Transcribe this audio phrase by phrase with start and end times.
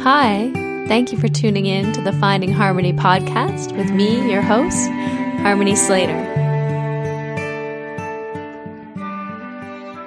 [0.00, 0.50] Hi,
[0.88, 4.88] thank you for tuning in to the Finding Harmony podcast with me, your host,
[5.42, 6.18] Harmony Slater.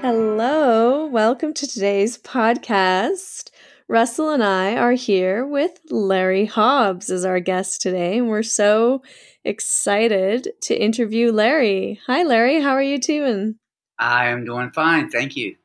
[0.02, 3.52] Hello, welcome to today's podcast.
[3.88, 9.02] Russell and I are here with Larry Hobbs as our guest today, and we're so
[9.44, 12.02] excited to interview Larry.
[12.08, 12.62] Hi, Larry.
[12.62, 13.56] How are you doing?
[13.98, 15.56] I am doing fine, thank you.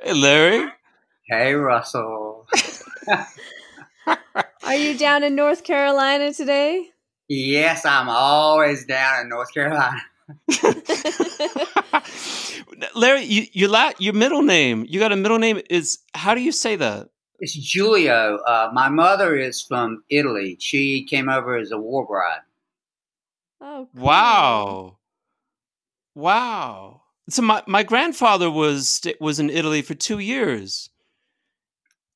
[0.00, 0.70] Hey, Larry.
[1.28, 2.46] Hey, Russell.
[4.64, 6.88] Are you down in North Carolina today?
[7.28, 10.00] yes, I'm always down in North Carolina.
[12.94, 16.40] Larry, you, you la- your middle name, you got a middle name is how do
[16.40, 17.08] you say that?
[17.38, 18.38] It's Giulio.
[18.46, 20.56] Uh, my mother is from Italy.
[20.60, 22.40] She came over as a war bride.
[23.60, 24.04] Oh, cool.
[24.04, 24.98] Wow.
[26.14, 27.02] Wow.
[27.28, 30.90] So my, my grandfather was was in Italy for 2 years.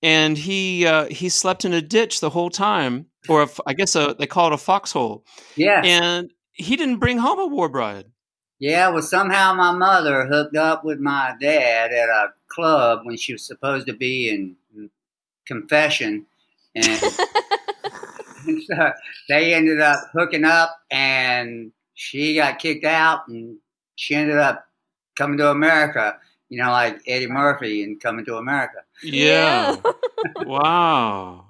[0.02, 3.96] And he uh, he slept in a ditch the whole time or a, I guess
[3.96, 5.24] a, they call it a foxhole.
[5.57, 5.84] Yes.
[5.87, 8.07] And he didn't bring home a war bride.
[8.59, 13.32] yeah, well, somehow my mother hooked up with my dad at a club when she
[13.32, 14.57] was supposed to be in
[15.46, 16.26] confession.
[16.74, 17.24] And so
[19.29, 23.57] they ended up hooking up, and she got kicked out, and
[23.96, 24.66] she ended up
[25.16, 26.18] coming to America.
[26.48, 28.79] You know, like Eddie Murphy and coming to America.
[29.02, 29.76] Yeah.
[30.44, 31.46] wow.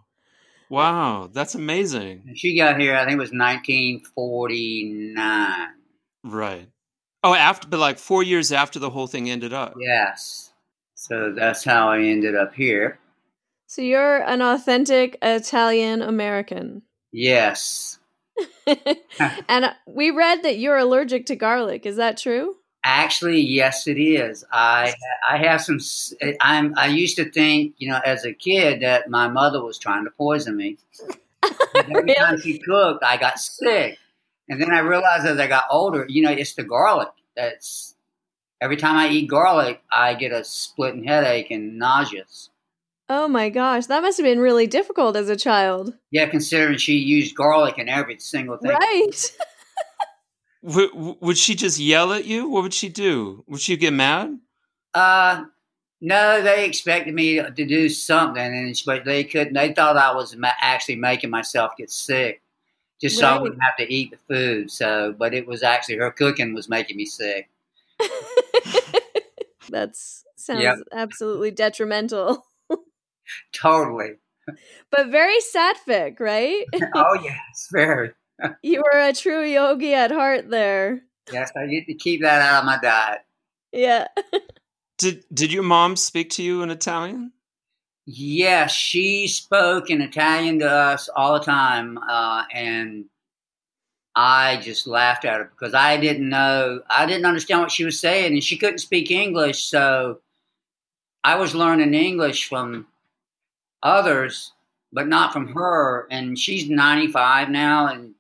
[0.68, 2.24] Wow, that's amazing.
[2.26, 5.68] And she got here, I think it was 1949.
[6.24, 6.68] Right.
[7.22, 9.74] Oh, after, but like four years after the whole thing ended up.
[9.78, 10.52] Yes.
[10.94, 12.98] So that's how I ended up here.
[13.66, 16.82] So you're an authentic Italian American.
[17.12, 17.98] Yes.
[18.66, 21.86] and uh, we read that you're allergic to garlic.
[21.86, 22.56] Is that true?
[22.88, 24.44] Actually, yes, it is.
[24.52, 24.94] I
[25.28, 25.80] I have some.
[26.40, 26.72] I'm.
[26.76, 30.10] I used to think, you know, as a kid, that my mother was trying to
[30.12, 30.78] poison me.
[31.74, 33.98] Every time she cooked, I got sick,
[34.48, 37.08] and then I realized as I got older, you know, it's the garlic.
[37.36, 37.96] That's
[38.60, 42.50] every time I eat garlic, I get a splitting headache and nauseous.
[43.08, 45.94] Oh my gosh, that must have been really difficult as a child.
[46.12, 48.70] Yeah, considering she used garlic in every single thing.
[48.70, 49.36] Right.
[50.66, 52.48] W- w- would she just yell at you?
[52.48, 53.44] What would she do?
[53.46, 54.38] Would she get mad?
[54.94, 55.44] Uh,
[56.00, 59.54] no, they expected me to do something, and but they couldn't.
[59.54, 62.42] They thought I was ma- actually making myself get sick,
[63.00, 64.70] just so I wouldn't have to eat the food.
[64.70, 67.48] So, but it was actually her cooking was making me sick.
[69.70, 70.78] That's sounds Yep.
[70.92, 72.44] absolutely detrimental.
[73.52, 74.12] Totally.
[74.90, 76.64] But very sattvic, right?
[76.94, 78.12] oh yes, very.
[78.62, 81.02] You were a true yogi at heart there.
[81.32, 83.20] Yes, I get to keep that out of my diet.
[83.72, 84.08] Yeah.
[84.98, 87.32] Did Did your mom speak to you in Italian?
[88.06, 93.06] Yes, she spoke in Italian to us all the time, uh, and
[94.14, 97.98] I just laughed at her because I didn't know, I didn't understand what she was
[97.98, 100.20] saying, and she couldn't speak English, so
[101.24, 102.86] I was learning English from
[103.82, 104.52] others,
[104.92, 106.06] but not from her.
[106.10, 108.14] And she's 95 now, and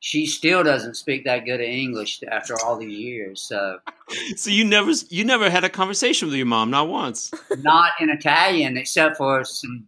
[0.00, 3.42] she still doesn't speak that good of English after all these years.
[3.42, 3.78] So,
[4.34, 7.30] So you never you never had a conversation with your mom, not once.
[7.58, 9.86] not in Italian except for some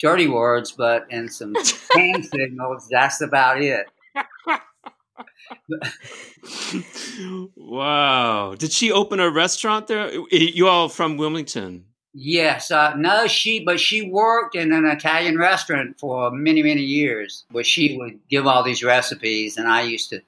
[0.00, 1.54] dirty words, but and some
[1.94, 2.88] hand signals.
[2.90, 3.86] That's about it.
[7.56, 8.54] wow.
[8.54, 10.10] Did she open a restaurant there?
[10.30, 11.84] You all from Wilmington?
[12.18, 17.44] Yes, uh, no, she, but she worked in an Italian restaurant for many, many years,
[17.50, 20.22] where she would give all these recipes, and I used to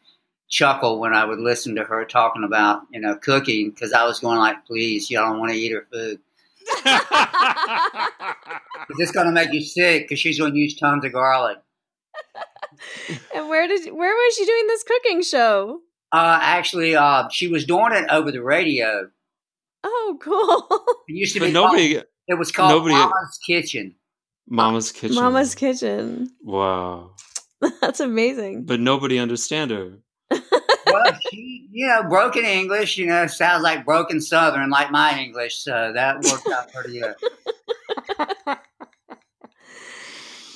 [0.50, 4.20] chuckle when I would listen to her talking about, you know, cooking, because I was
[4.20, 6.20] going like, please, you don't want to eat her food.
[8.90, 10.04] Is this going to make you sick?
[10.04, 11.56] Because she's going to use tons of garlic.
[13.34, 15.80] and where did where was she doing this cooking show?
[16.12, 19.08] Uh, actually, uh, she was doing it over the radio.
[19.84, 20.96] Oh, cool.
[21.08, 23.94] It used to but be nobody, called, it was called nobody- Mama's Kitchen.
[24.50, 25.16] Mama's kitchen.
[25.16, 26.30] Mama's kitchen.
[26.42, 27.10] Wow.
[27.80, 28.64] That's amazing.
[28.64, 29.98] But nobody understand her.
[30.30, 35.58] well, she, you know, broken English, you know, sounds like broken Southern, like my English.
[35.58, 37.14] So that worked out pretty good.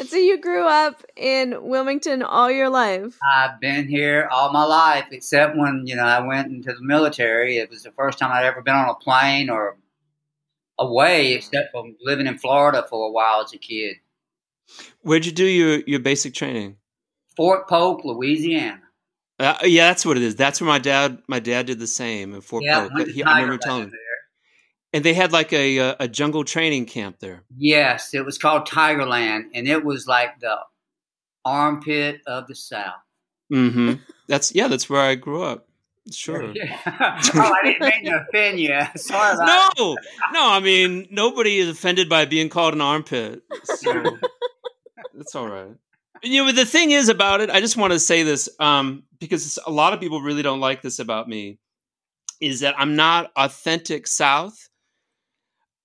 [0.02, 3.16] And so you grew up in Wilmington all your life.
[3.36, 7.58] I've been here all my life, except when you know I went into the military.
[7.58, 9.76] It was the first time I'd ever been on a plane or
[10.76, 13.98] away, except from living in Florida for a while as a kid.
[15.02, 16.78] Where'd you do your, your basic training?
[17.36, 18.82] Fort Polk, Louisiana.
[19.38, 20.34] Uh, yeah, that's what it is.
[20.34, 23.06] That's where my dad my dad did the same in Fort Yeah, Polk.
[23.06, 24.11] He, I remember telling Mountain him.
[24.92, 27.44] And they had like a a, a jungle training camp there.
[27.56, 30.56] Yes, it was called Tigerland, and it was like the
[31.44, 32.94] armpit of the South.
[33.52, 33.94] Mm-hmm.
[34.28, 34.68] That's yeah.
[34.68, 35.66] That's where I grew up.
[36.10, 36.52] Sure.
[36.52, 36.78] Yeah.
[36.86, 38.76] oh, I didn't mean to offend you.
[38.96, 39.96] Sorry about No,
[40.32, 40.50] no.
[40.50, 43.42] I mean, nobody is offended by being called an armpit.
[43.64, 44.02] So
[45.14, 45.70] that's all right.
[46.24, 47.50] You know, but the thing is about it.
[47.50, 50.82] I just want to say this um, because a lot of people really don't like
[50.82, 51.58] this about me.
[52.40, 54.68] Is that I'm not authentic South.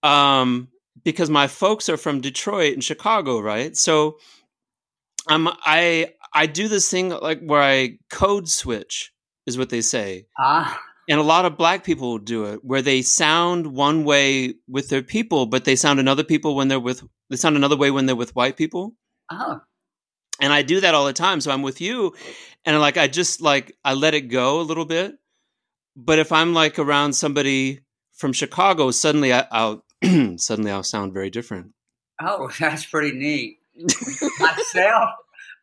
[0.03, 0.69] Um,
[1.03, 3.75] because my folks are from Detroit and Chicago, right?
[3.77, 4.17] So
[5.27, 9.13] I'm I I do this thing like where I code switch
[9.45, 10.27] is what they say.
[10.37, 10.79] Ah,
[11.09, 15.01] And a lot of black people do it where they sound one way with their
[15.03, 18.15] people, but they sound another people when they're with they sound another way when they're
[18.15, 18.93] with white people.
[19.31, 19.61] oh,
[20.41, 21.41] And I do that all the time.
[21.41, 22.13] So I'm with you
[22.65, 25.15] and like I just like I let it go a little bit.
[25.95, 27.81] But if I'm like around somebody
[28.13, 29.83] from Chicago, suddenly I, I'll
[30.37, 31.71] suddenly I'll sound very different.
[32.21, 33.59] oh, that's pretty neat.
[34.39, 35.09] Myself,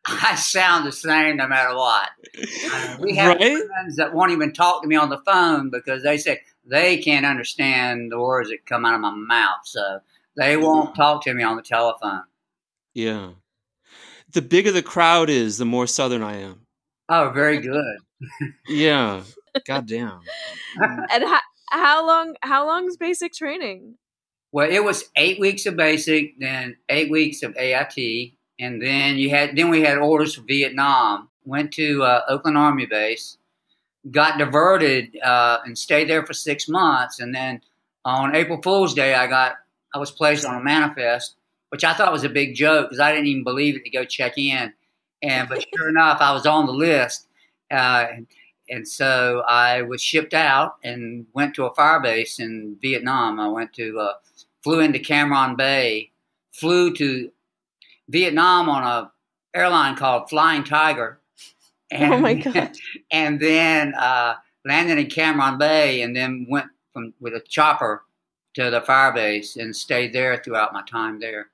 [0.07, 2.09] I sound the same no matter what.
[2.37, 3.57] I we have Right?
[3.65, 7.25] friends that won't even talk to me on the phone because they say they can't
[7.25, 9.99] understand the words that come out of my mouth, so
[10.37, 12.23] they won't talk to me on the telephone.
[12.93, 13.31] Yeah.
[14.31, 16.61] The bigger the crowd is, the more southern I am.
[17.09, 17.97] Oh, very good.
[18.67, 19.23] Yeah.
[19.67, 20.19] God damn.
[20.81, 21.39] And how,
[21.71, 22.35] how long?
[22.41, 23.95] How long's basic training?
[24.55, 29.29] Well, it was eight weeks of basic, then eight weeks of AIT, and then you
[29.29, 31.27] had then we had orders for Vietnam.
[31.43, 33.37] Went to uh, Oakland Army Base,
[34.09, 37.59] got diverted uh, and stayed there for six months, and then
[38.05, 39.57] on April Fool's Day, I got
[39.93, 41.35] I was placed on a manifest,
[41.67, 44.05] which I thought was a big joke because I didn't even believe it to go
[44.05, 44.71] check in,
[45.21, 47.27] and but sure enough, I was on the list.
[47.69, 48.05] Uh,
[48.69, 53.39] and so I was shipped out and went to a fire base in Vietnam.
[53.39, 54.13] I went to uh,
[54.65, 56.09] flew into Cam Ranh Bay,
[56.51, 57.29] flew to
[58.09, 59.11] Vietnam on a
[59.55, 61.21] airline called Flying Tiger.
[61.93, 62.71] Oh my God.
[63.11, 64.33] And then uh,
[64.65, 68.03] landed in Cam Ranh Bay, and then went from with a chopper
[68.55, 71.51] to the fire base and stayed there throughout my time there.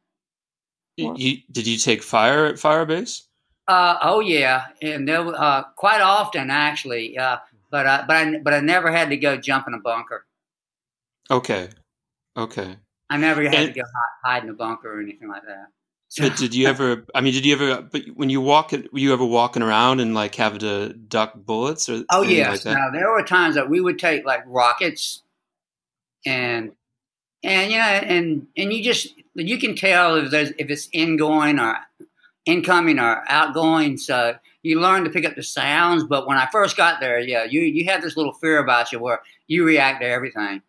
[0.95, 3.23] You, you, did you take fire at Firebase?
[3.67, 7.17] Uh, oh yeah, and there uh, quite often actually.
[7.17, 7.37] Uh,
[7.69, 10.25] but I, but I, but I never had to go jump in a bunker.
[11.29, 11.67] Okay.
[12.37, 12.77] Okay.
[13.11, 15.67] I never had And- to go hide, hide in a bunker or anything like that.
[16.07, 17.05] So, But did you ever?
[17.15, 17.81] I mean, did you ever?
[17.83, 21.87] But when you walk, were you ever walking around and like having to duck bullets
[21.87, 22.03] or?
[22.09, 22.49] oh yes.
[22.49, 22.73] Like that?
[22.73, 25.23] now there were times that we would take like rockets,
[26.25, 26.71] and
[27.43, 31.59] and you know, and and you just you can tell if there's if it's ingoing
[31.59, 31.77] or
[32.45, 33.97] incoming or outgoing.
[33.97, 36.03] So you learn to pick up the sounds.
[36.03, 38.99] But when I first got there, yeah, you you have this little fear about you
[38.99, 40.61] where you react to everything,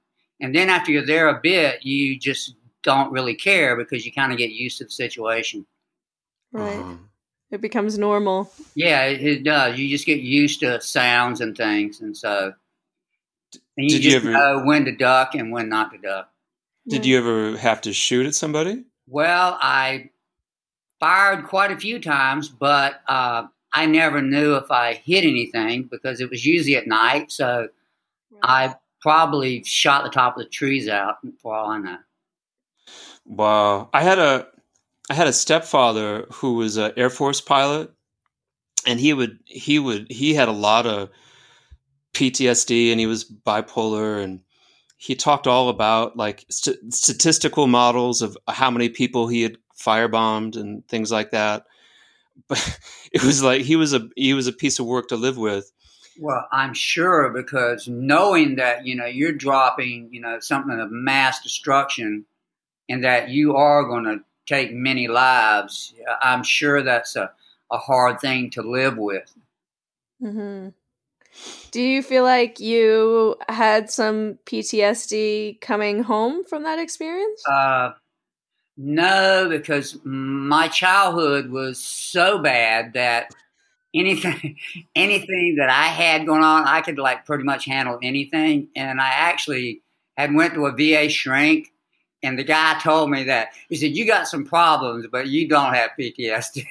[0.43, 4.33] and then after you're there a bit, you just don't really care because you kind
[4.33, 5.65] of get used to the situation.
[6.53, 6.77] Right.
[6.77, 6.97] Uh-huh.
[7.51, 8.51] It becomes normal.
[8.75, 9.79] Yeah, it, it does.
[9.79, 12.53] You just get used to sounds and things, and so
[13.77, 16.31] and you Did you ever- know when to duck and when not to duck.
[16.89, 17.11] Did Yeah.
[17.13, 18.85] you ever have to shoot at somebody?
[19.07, 20.11] Well, I
[21.01, 26.21] fired quite a few times, but uh, I never knew if I hit anything because
[26.21, 27.31] it was usually at night.
[27.31, 27.69] So
[28.43, 31.99] I probably shot the top of the trees out for all I know.
[33.27, 33.91] Wow.
[33.93, 34.47] I had a
[35.11, 37.93] I had a stepfather who was an Air Force pilot
[38.87, 41.11] and he would he would he had a lot of
[42.15, 44.41] PTSD and he was bipolar and
[44.97, 50.57] he talked all about like st- statistical models of how many people he had firebombed
[50.57, 51.65] and things like that.
[52.49, 52.79] But
[53.13, 55.71] it was like he was a he was a piece of work to live with.
[56.19, 61.43] Well, I'm sure because knowing that you know you're dropping you know something of mass
[61.43, 62.25] destruction,
[62.89, 67.31] and that you are going to take many lives, I'm sure that's a,
[67.71, 69.33] a hard thing to live with.
[70.23, 70.69] Mm-hmm.
[71.71, 77.43] Do you feel like you had some PTSD coming home from that experience?
[77.47, 77.93] Uh,
[78.77, 83.35] no, because my childhood was so bad that
[83.95, 84.59] anything
[84.95, 88.69] anything that I had going on, I could like pretty much handle anything.
[88.75, 89.83] And I actually
[90.17, 91.73] had went to a VA shrink,
[92.23, 95.75] and the guy told me that he said, "You got some problems, but you don't
[95.75, 96.67] have PTSD."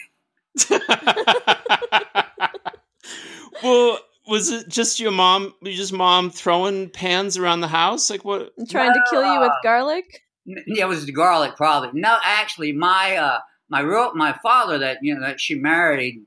[3.63, 5.53] well, was it just your mom?
[5.61, 8.09] Was just mom throwing pans around the house?
[8.09, 8.51] Like what?
[8.69, 10.23] Trying to kill you with garlic?
[10.45, 11.99] Yeah, it was the garlic probably.
[11.99, 16.21] No, actually, my uh, my real my father that you know that she married,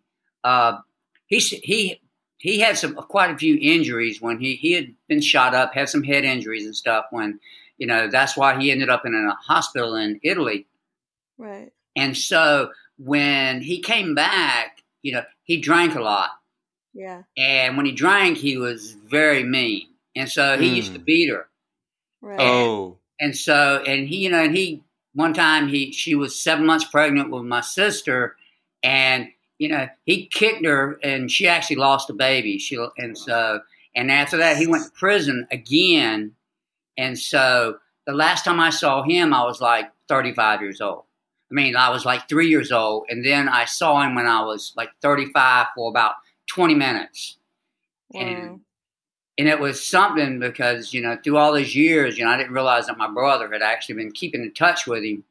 [0.44, 0.78] uh,
[1.26, 2.00] he he
[2.38, 5.88] he had some quite a few injuries when he he had been shot up, had
[5.88, 7.40] some head injuries and stuff when
[7.76, 10.66] you know, that's why he ended up in a hospital in Italy.
[11.38, 11.72] Right.
[11.96, 16.30] And so when he came back, you know, he drank a lot.
[16.92, 17.22] Yeah.
[17.36, 19.88] And when he drank, he was very mean.
[20.14, 21.04] And so he used to Mm.
[21.04, 21.48] beat her.
[22.20, 22.40] Right.
[22.40, 22.98] Oh.
[23.18, 24.84] And so, and he, you know, and he,
[25.14, 28.36] one time he, she was seven months pregnant with my sister
[28.84, 32.58] and, you know, he kicked her and she actually lost a baby.
[32.58, 33.60] She, and so,
[33.94, 36.32] and after that he went to prison again.
[36.96, 41.04] And so the last time I saw him, I was like 35 years old.
[41.50, 43.06] I mean, I was like three years old.
[43.08, 46.14] And then I saw him when I was like 35 for about
[46.48, 47.38] 20 minutes.
[48.10, 48.20] Wow.
[48.22, 48.60] And
[49.38, 52.52] and it was something because you know through all those years you know i didn't
[52.52, 55.24] realize that my brother had actually been keeping in touch with him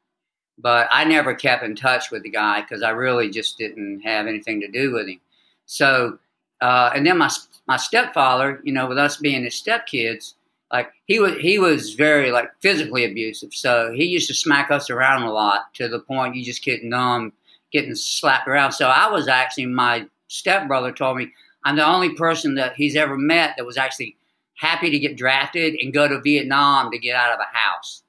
[0.58, 4.26] but i never kept in touch with the guy because i really just didn't have
[4.26, 5.20] anything to do with him
[5.66, 6.18] so
[6.60, 7.30] uh, and then my
[7.66, 10.34] my stepfather you know with us being his stepkids
[10.72, 14.90] like he was he was very like physically abusive so he used to smack us
[14.90, 17.32] around a lot to the point you just get numb
[17.72, 21.30] getting slapped around so i was actually my stepbrother told me
[21.64, 24.16] I'm the only person that he's ever met that was actually
[24.54, 28.02] happy to get drafted and go to Vietnam to get out of a house.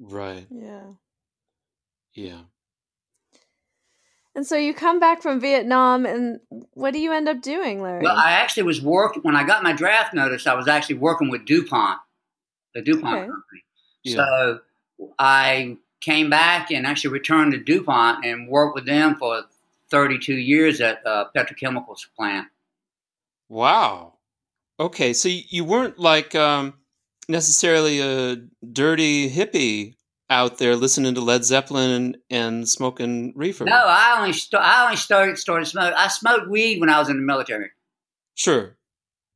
[0.00, 0.46] Right.
[0.50, 0.82] Yeah.
[2.14, 2.40] Yeah.
[4.34, 6.40] And so you come back from Vietnam, and
[6.72, 8.02] what do you end up doing, Larry?
[8.02, 10.46] Well, I actually was working when I got my draft notice.
[10.46, 12.00] I was actually working with DuPont,
[12.74, 13.26] the DuPont Okay.
[13.26, 13.64] company.
[14.04, 14.14] Yeah.
[14.16, 14.60] So
[15.18, 19.42] I came back and actually returned to DuPont and worked with them for
[19.90, 22.48] 32 years at a petrochemicals plant.
[23.50, 24.14] Wow.
[24.80, 26.72] Okay, so you weren't like um,
[27.28, 28.36] necessarily a
[28.72, 29.94] dirty hippie
[30.30, 33.64] out there listening to Led Zeppelin and, and smoking reefer.
[33.64, 35.94] No, I only st- I only started started smoking.
[35.96, 37.70] I smoked weed when I was in the military,
[38.34, 38.76] Sure.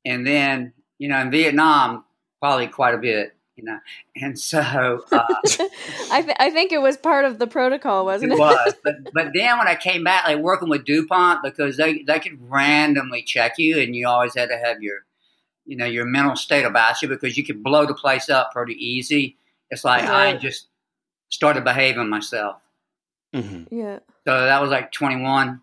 [0.04, 2.04] and then you know in Vietnam
[2.40, 3.32] probably quite a bit.
[3.56, 3.78] You know,
[4.16, 5.00] and so uh,
[6.12, 8.34] I, th- I think it was part of the protocol, wasn't it?
[8.34, 8.74] it was.
[8.84, 12.38] But but then when I came back, like working with Dupont, because they they could
[12.50, 15.06] randomly check you, and you always had to have your
[15.64, 18.74] you know your mental state about you because you could blow the place up pretty
[18.74, 19.38] easy.
[19.70, 20.68] It's like I just
[21.36, 22.56] started behaving myself.
[23.34, 24.00] hmm yeah.
[24.26, 25.60] So that was like twenty one.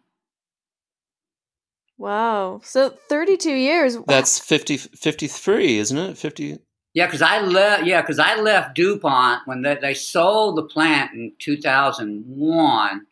[1.97, 2.61] Wow.
[2.63, 3.97] So 32 years.
[4.07, 6.17] That's 50, 53, isn't it?
[6.17, 6.57] 50.
[6.95, 7.85] Yeah, because I left.
[7.85, 13.05] Yeah, because I left Dupont when they, they sold the plant in two thousand one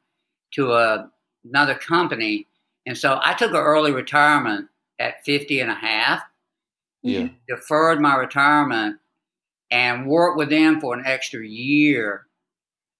[0.53, 1.09] to a,
[1.45, 2.47] another company,
[2.85, 4.67] and so I took an early retirement
[4.99, 6.21] at 50 and a half.
[7.03, 7.29] Yeah.
[7.49, 8.97] deferred my retirement
[9.71, 12.27] and worked with them for an extra year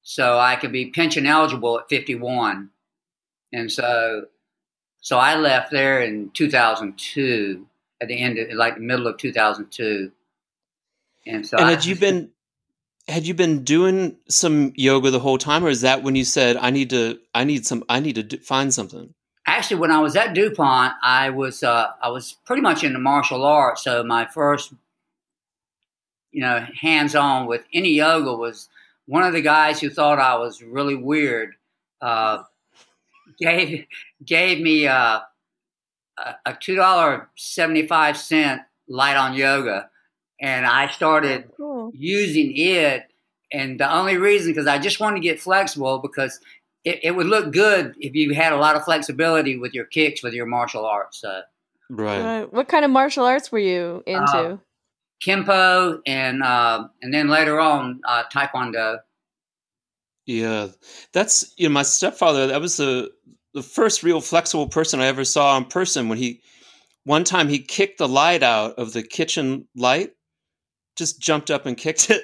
[0.04, 2.70] so I could be pension eligible at 51.
[3.54, 4.26] And so
[5.02, 7.66] so I left there in 2002
[8.02, 10.12] at the end of like the middle of 2002.
[11.26, 12.32] And so and I- had you been
[13.08, 16.56] had you been doing some yoga the whole time or is that when you said
[16.56, 19.14] i need to i need some i need to do, find something
[19.46, 23.44] actually when I was at DuPont, I was uh, I was pretty much into martial
[23.44, 23.84] arts.
[23.84, 24.74] So my first,
[26.32, 28.70] you know, hands on with any yoga was
[29.06, 31.56] one of the guys who thought I was really weird.
[32.02, 32.44] Uh,
[33.40, 33.86] gave
[34.26, 35.20] gave me uh,
[36.18, 39.90] a, a two dollar seventy five cent light on yoga,
[40.40, 41.92] and I started Cool.
[41.94, 43.04] using it.
[43.54, 46.40] And the only reason, because I just wanted to get flexible, because
[46.86, 50.24] it, it would look good if you had a lot of flexibility with your kicks
[50.24, 51.20] with your martial arts.
[51.20, 51.42] So
[51.90, 52.54] right Right.
[52.54, 54.38] What kind of martial arts were you into?
[54.38, 54.58] Uh,
[55.26, 59.00] Kempo and uh, and then later on uh, Taekwondo.
[60.26, 60.68] yeah
[61.14, 63.12] that's you know my stepfather that was the
[63.54, 66.42] the first real flexible person i ever saw in person when he
[67.04, 70.12] one time he kicked the light out of the kitchen light
[70.96, 72.24] just jumped up and kicked it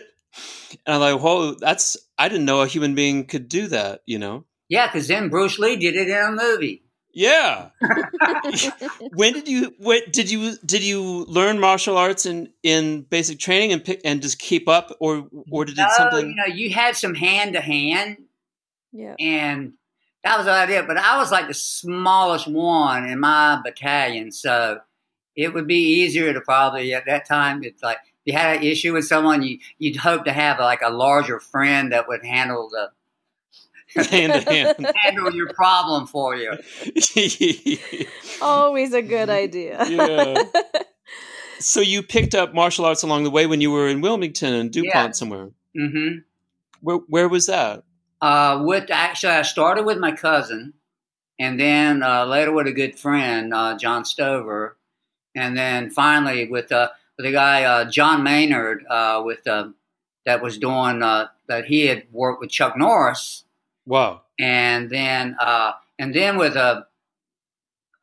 [0.85, 4.19] and i'm like whoa that's i didn't know a human being could do that you
[4.19, 6.83] know Yeah, because then Bruce Lee did it in a movie.
[7.17, 7.69] Yeah
[9.15, 13.73] when did you what did you did you learn martial arts in in basic training
[13.73, 16.69] and pick and just keep up or or did it No, something you know, you
[16.69, 18.17] had some hand to hand,
[18.91, 19.15] yeah.
[19.19, 19.73] and
[20.23, 20.85] that was about it.
[20.85, 24.79] But I was like the smallest one in my battalion, so
[25.35, 27.63] it would be easier to probably at that time.
[27.63, 30.83] It's like if you had an issue with someone, you you'd hope to have like
[30.83, 32.91] a larger friend that would handle the
[34.09, 36.53] hand to hand handle your problem for you.
[38.41, 39.85] Always a good idea.
[39.87, 40.43] Yeah.
[41.59, 44.71] so you picked up martial arts along the way when you were in Wilmington and
[44.71, 45.11] DuPont Yeah.
[45.11, 45.49] somewhere.
[45.75, 46.17] hmm
[46.81, 47.83] Where where was that?
[48.21, 50.73] Uh, with actually, I started with my cousin,
[51.39, 54.75] and then uh, later with a good friend, uh, John Stover,
[55.35, 59.69] and then finally with uh, with a guy uh, John Maynard uh, with uh,
[60.25, 63.43] that was doing uh, that he had worked with Chuck Norris.
[63.87, 64.21] Wow.
[64.37, 66.85] And then uh, and then with a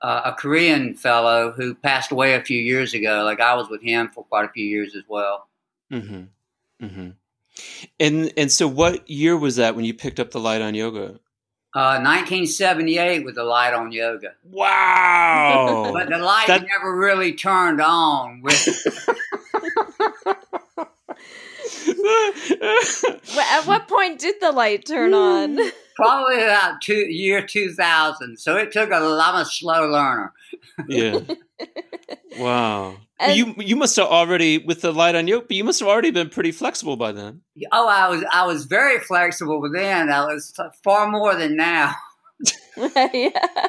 [0.04, 3.22] a Korean fellow who passed away a few years ago.
[3.24, 5.48] Like I was with him for quite a few years as well.
[5.90, 6.24] Mm-hmm.
[6.84, 7.10] Mm-hmm.
[8.00, 11.20] And and so, what year was that when you picked up the light on yoga?
[11.76, 14.34] Uh, 1978 with the light on yoga.
[14.44, 15.90] Wow!
[15.92, 16.66] but the light that...
[16.66, 18.42] never really turned on.
[18.42, 18.54] With
[23.38, 25.56] At what point did the light turn on?
[25.56, 25.68] Hmm.
[25.96, 28.36] Probably about two, year 2000.
[28.38, 30.32] So it took a lot of slow learner.
[30.88, 31.20] yeah.
[32.38, 32.96] Wow.
[33.20, 35.88] And you you must have already with the light on you, but you must have
[35.88, 37.42] already been pretty flexible by then.
[37.70, 40.10] Oh, I was I was very flexible then.
[40.10, 40.52] I was
[40.82, 41.94] far more than now.
[43.12, 43.68] yeah.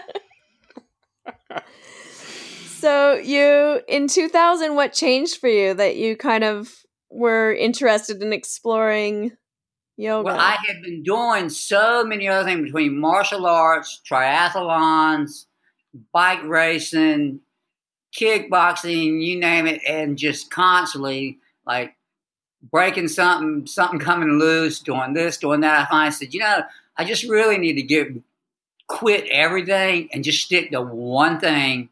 [2.65, 6.84] so you in 2000 what changed for you that you kind of
[7.15, 9.31] were interested in exploring
[9.97, 10.25] yoga?
[10.25, 15.45] Well, I had been doing so many other things between martial arts, triathlons,
[16.11, 17.39] bike racing,
[18.17, 21.95] kickboxing, you name it, and just constantly like
[22.71, 25.81] breaking something, something coming loose, doing this, doing that.
[25.81, 26.63] I finally said, you know,
[26.97, 28.07] I just really need to get
[28.87, 31.89] quit everything and just stick to one thing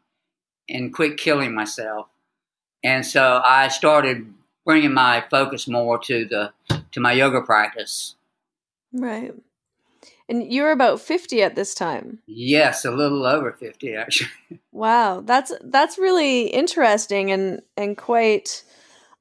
[0.68, 2.06] and quit killing myself.
[2.82, 4.32] And so I started
[4.64, 6.52] bringing my focus more to the
[6.92, 8.16] to my yoga practice.
[8.92, 9.34] Right.
[10.28, 12.20] And you were about 50 at this time.
[12.26, 14.30] Yes, a little over 50 actually.
[14.72, 18.64] Wow, that's that's really interesting and and quite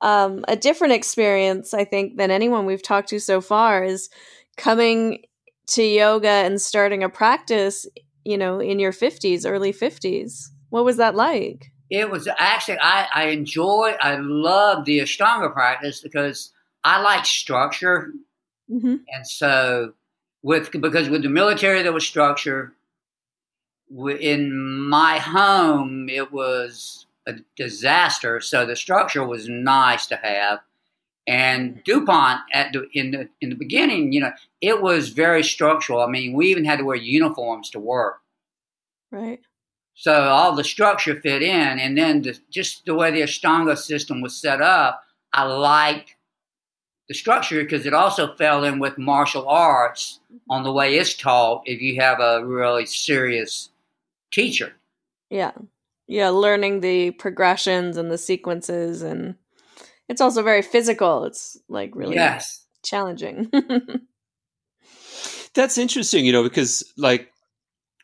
[0.01, 4.09] um, a different experience I think than anyone we've talked to so far is
[4.57, 5.23] coming
[5.67, 7.85] to yoga and starting a practice,
[8.25, 10.49] you know, in your 50s, early 50s.
[10.69, 11.72] What was that like?
[11.93, 16.51] It was actually I, I enjoy I love the Ashtanga practice because
[16.83, 18.11] I like structure,
[18.69, 18.95] mm-hmm.
[19.07, 19.93] and so
[20.41, 22.73] with because with the military there was structure.
[24.19, 30.61] In my home, it was a disaster, so the structure was nice to have.
[31.27, 36.01] And Dupont at the, in the in the beginning, you know, it was very structural.
[36.01, 38.19] I mean, we even had to wear uniforms to work.
[39.11, 39.41] Right.
[39.95, 44.21] So all the structure fit in, and then the, just the way the Ashtanga system
[44.21, 46.15] was set up, I liked
[47.07, 51.63] the structure because it also fell in with martial arts on the way it's taught.
[51.65, 53.69] If you have a really serious
[54.31, 54.73] teacher,
[55.29, 55.51] yeah,
[56.07, 59.35] yeah, learning the progressions and the sequences, and
[60.07, 61.25] it's also very physical.
[61.25, 62.65] It's like really yes.
[62.83, 63.51] challenging.
[65.55, 67.32] That's interesting, you know, because like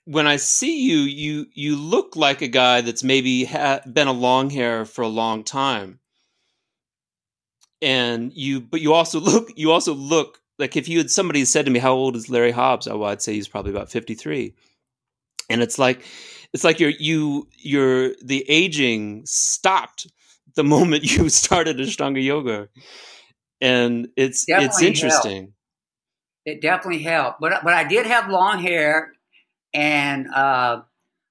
[0.06, 4.14] when I see you, you you look like a guy that's maybe ha- been a
[4.14, 6.00] long hair for a long time,
[7.82, 11.66] and you, but you also look you also look like if you had somebody said
[11.66, 14.56] to me, "How old is Larry Hobbs?" Oh, I'd say he's probably about fifty three,
[15.50, 16.04] and it's like
[16.54, 20.08] it's like you're you you're the aging stopped
[20.56, 22.70] the moment you started Ashtanga yoga,
[23.62, 25.42] and it's definitely it's interesting.
[25.42, 25.54] Helped.
[26.46, 29.14] It definitely helped, but but I did have long hair
[29.74, 30.82] and uh,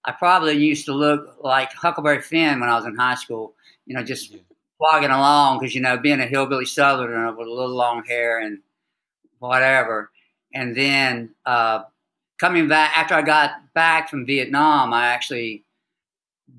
[0.04, 3.54] I probably used to look like Huckleberry Finn when I was in high school.
[3.86, 4.34] You know, just
[4.80, 8.58] plogging along because you know being a hillbilly Southerner with a little long hair and
[9.38, 10.10] whatever.
[10.54, 11.82] And then uh,
[12.38, 15.64] coming back after I got back from Vietnam, I actually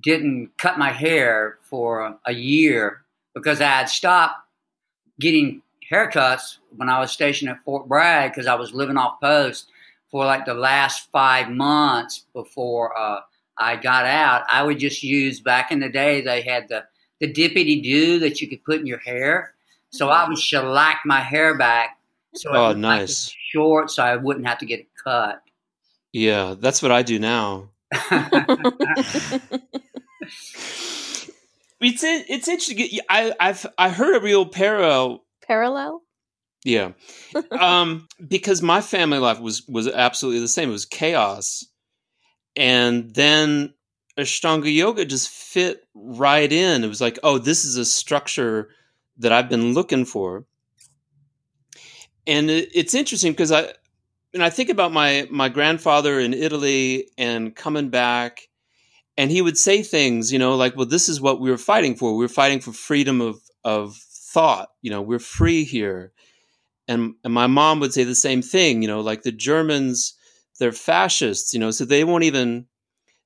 [0.02, 3.02] didn't cut my hair for a year
[3.34, 4.36] because I had stopped
[5.20, 5.62] getting
[5.92, 9.72] haircuts when I was stationed at Fort Bragg because I was living off post
[10.12, 13.22] for like the last five months before uh,
[13.58, 16.86] I got out, I would just use back in the day they had the
[17.20, 19.54] the dippity do that you could put in your hair.
[19.92, 22.00] So I would shellac my hair back
[22.36, 25.42] so oh, nice like short, so I wouldn't have to get it cut.
[26.14, 27.70] Yeah, that's what I do now.
[31.82, 33.00] it's it's interesting.
[33.10, 36.04] I I've I heard a real parallel parallel
[36.64, 36.92] yeah.
[37.52, 40.70] um, because my family life was was absolutely the same.
[40.70, 41.66] It was chaos.
[42.56, 43.74] And then
[44.18, 46.84] Ashtanga yoga just fit right in.
[46.84, 48.70] It was like, oh, this is a structure
[49.18, 50.46] that I've been looking for.
[52.28, 53.74] And it, it's interesting because I
[54.34, 58.50] and I think about my my grandfather in Italy and coming back
[59.18, 61.96] and he would say things, you know, like, well, this is what we were fighting
[61.96, 62.16] for.
[62.16, 64.70] We were fighting for freedom of of thought.
[64.82, 66.12] You know, we're free here
[66.90, 70.16] and and my mom would say the same thing you know like the germans
[70.60, 72.66] they're fascists you know so they won't even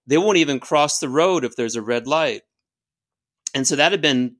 [0.05, 2.41] they won't even cross the road if there's a red light
[3.55, 4.35] and so that had been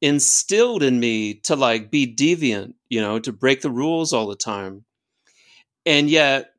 [0.00, 4.36] instilled in me to like be deviant, you know, to break the rules all the
[4.36, 4.84] time.
[5.86, 6.50] And yet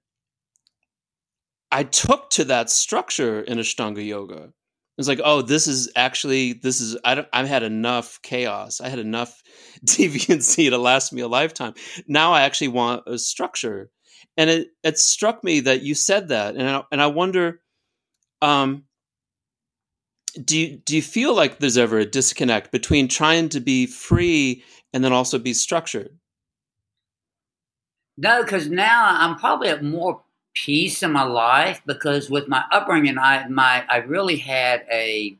[1.71, 4.51] I took to that structure in Ashtanga yoga.
[4.97, 8.80] It's like, oh, this is actually this is I don't I've had enough chaos.
[8.82, 9.43] I had enough
[9.98, 11.74] deviancy to last me a lifetime.
[12.08, 13.89] Now I actually want a structure.
[14.38, 17.62] And it it struck me that you said that and I, and I wonder
[18.41, 18.84] um
[20.43, 24.63] do you, do you feel like there's ever a disconnect between trying to be free
[24.91, 26.17] and then also be structured?
[28.17, 30.21] No, because now I'm probably at more
[30.54, 35.38] peace in my life because with my upbringing, I my I really had a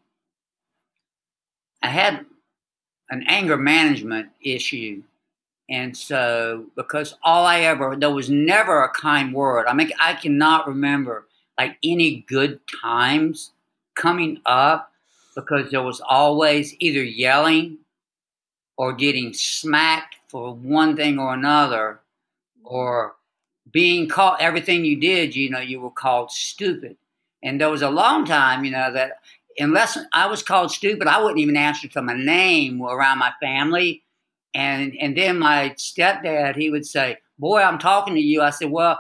[1.82, 2.26] I had
[3.10, 5.04] an anger management issue.
[5.70, 9.66] And so, because all I ever, there was never a kind word.
[9.68, 11.26] I mean, I cannot remember
[11.58, 13.52] like any good times
[13.96, 14.92] coming up
[15.36, 17.80] because there was always either yelling
[18.78, 22.00] or getting smacked for one thing or another
[22.64, 23.16] or
[23.72, 26.98] being called everything you did, you know, you were called stupid.
[27.44, 29.20] And there was a long time, you know, that
[29.58, 34.04] unless I was called stupid, I wouldn't even answer to my name around my family.
[34.54, 38.72] And and then my stepdad, he would say, "Boy, I'm talking to you." I said,
[38.72, 39.00] "Well,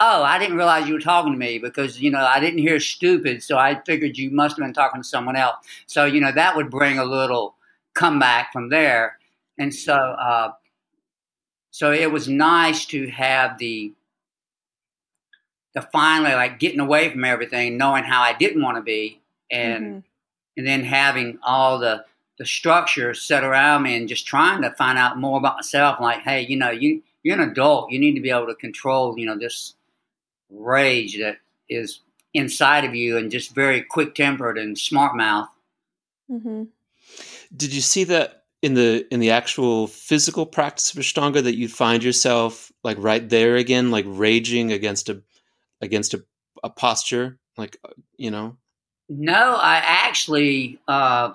[0.00, 2.78] oh, I didn't realize you were talking to me because you know I didn't hear
[2.80, 6.32] stupid, so I figured you must have been talking to someone else." So you know
[6.32, 7.56] that would bring a little
[7.94, 9.18] comeback from there.
[9.58, 10.52] And so uh,
[11.70, 13.92] so it was nice to have the
[15.74, 19.84] the finally like getting away from everything, knowing how I didn't want to be, and
[19.84, 19.98] mm-hmm.
[20.56, 22.04] and then having all the
[22.38, 26.00] the structure set around me and just trying to find out more about myself.
[26.00, 27.90] Like, hey, you know, you you're an adult.
[27.90, 29.74] You need to be able to control, you know, this
[30.50, 32.00] rage that is
[32.34, 35.48] inside of you and just very quick tempered and smart mouth.
[36.30, 36.64] Mm-hmm.
[37.56, 41.68] Did you see that in the in the actual physical practice of Ashtanga that you
[41.68, 45.22] find yourself like right there again, like raging against a
[45.80, 46.24] against a,
[46.62, 48.56] a posture, like uh, you know?
[49.08, 51.32] No, I actually uh,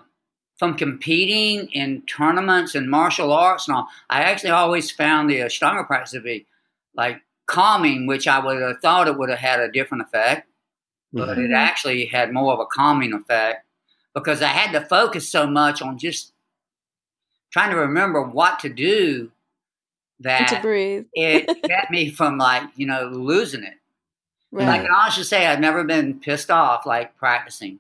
[0.58, 5.88] from competing in tournaments and martial arts and all, I actually always found the Ashtanga
[5.88, 6.46] practice to be
[6.96, 10.48] like calming, which I would have thought it would have had a different effect,
[11.12, 11.46] but mm-hmm.
[11.46, 13.66] it actually had more of a calming effect
[14.14, 16.34] because I had to focus so much on just
[17.52, 19.32] trying to remember what to do
[20.20, 21.06] that to breathe.
[21.14, 23.74] it kept me from like you know losing it.
[24.52, 24.64] Right.
[24.64, 27.80] And I can honestly say I've never been pissed off like practicing.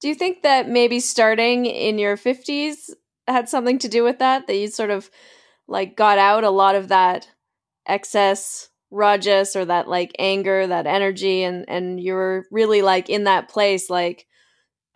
[0.00, 2.94] Do you think that maybe starting in your fifties
[3.26, 4.46] had something to do with that?
[4.46, 5.10] That you sort of
[5.66, 7.28] like got out a lot of that
[7.86, 13.24] excess rajas or that like anger, that energy, and and you were really like in
[13.24, 14.26] that place, like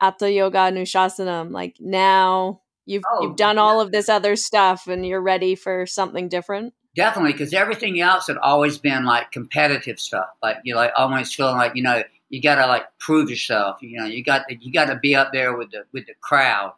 [0.02, 1.52] Atha Yoga Anushasanam.
[1.52, 5.86] Like now you've oh, you've done all of this other stuff and you're ready for
[5.86, 10.30] something different definitely because everything else had always been like competitive stuff.
[10.42, 13.96] Like you know like almost feeling like you know you gotta like prove yourself you
[13.96, 16.74] know you got you got to be up there with the with the crowd.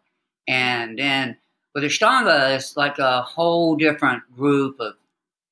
[0.47, 1.39] And then
[1.75, 4.93] with the ashtanga it's like a whole different group of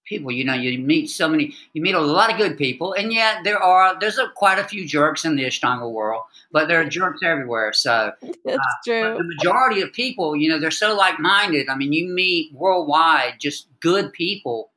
[0.09, 0.33] people.
[0.33, 3.45] You know, you meet so many, you meet a lot of good people, and yet
[3.45, 6.89] there are there's a, quite a few jerks in the Ashtanga world, but there are
[6.89, 7.73] jerks everywhere.
[7.73, 9.17] So that's uh, true.
[9.19, 11.69] the majority of people, you know, they're so like minded.
[11.69, 14.71] I mean, you meet worldwide just good people,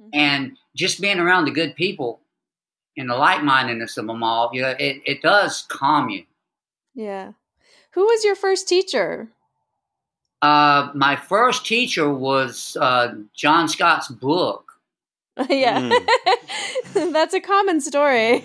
[0.00, 0.10] mm-hmm.
[0.12, 2.20] and just being around the good people
[2.96, 6.24] and the like mindedness of them all, you know, it, it does calm you.
[6.94, 7.32] Yeah.
[7.92, 9.28] Who was your first teacher?
[10.40, 14.71] Uh, my first teacher was uh, John Scott's book.
[15.48, 17.12] yeah, mm.
[17.12, 18.44] that's a common story.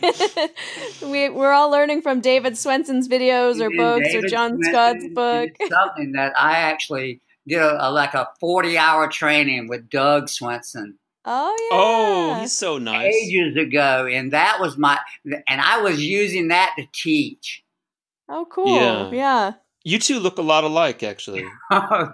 [1.02, 5.06] we we're all learning from David Swenson's videos or books David or John Swenson Scott's
[5.14, 5.50] book.
[5.70, 10.98] something that I actually did a, a, like a forty hour training with Doug Swenson.
[11.26, 11.78] Oh yeah.
[11.78, 13.14] Oh, he's so nice.
[13.14, 17.66] Ages ago, and that was my and I was using that to teach.
[18.30, 18.76] Oh, cool.
[18.76, 19.12] Yeah.
[19.12, 19.52] yeah.
[19.88, 21.46] You two look a lot alike, actually.
[21.72, 22.10] I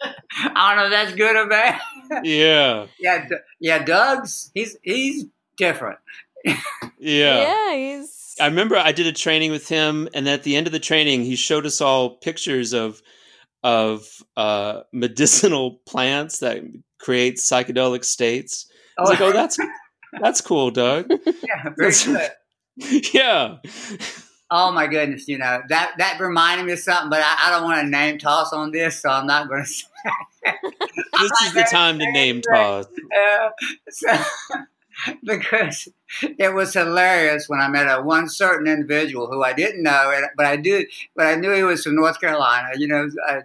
[0.00, 1.80] don't know if that's good or bad.
[2.24, 2.86] Yeah.
[2.98, 3.28] yeah,
[3.60, 3.84] yeah.
[3.84, 6.00] Doug's he's he's different.
[6.44, 6.56] yeah.
[6.98, 8.34] Yeah, he's.
[8.40, 11.22] I remember I did a training with him, and at the end of the training,
[11.22, 13.00] he showed us all pictures of
[13.62, 16.64] of uh, medicinal plants that
[16.98, 18.68] create psychedelic states.
[18.98, 19.12] I was oh.
[19.12, 19.58] like, "Oh, that's
[20.20, 23.12] that's cool, Doug." Yeah, very good.
[23.14, 23.58] yeah.
[24.50, 27.64] Oh my goodness, you know that that reminded me of something, but I, I don't
[27.64, 29.68] want to name toss on this, so I'm not going to.
[29.68, 29.82] say
[31.20, 32.86] This is the time to name toss.
[32.86, 33.50] Uh,
[33.90, 34.16] so,
[35.24, 35.88] because
[36.22, 40.46] it was hilarious when I met a one certain individual who I didn't know, but
[40.46, 42.68] I did, but I knew he was from North Carolina.
[42.76, 43.40] You know, uh,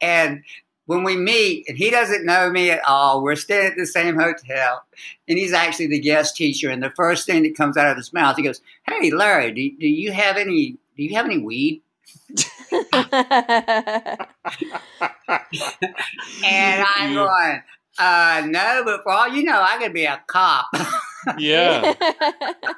[0.00, 0.44] And
[0.88, 4.18] when we meet, and he doesn't know me at all, we're staying at the same
[4.18, 4.82] hotel,
[5.28, 6.70] and he's actually the guest teacher.
[6.70, 9.70] And the first thing that comes out of his mouth, he goes, "Hey, Larry, do,
[9.78, 10.78] do you have any?
[10.96, 11.82] Do you have any weed?"
[12.72, 12.86] and
[16.96, 17.62] I'm going,
[17.98, 20.68] uh, no, but for all you know, I could be a cop.
[21.36, 21.92] yeah.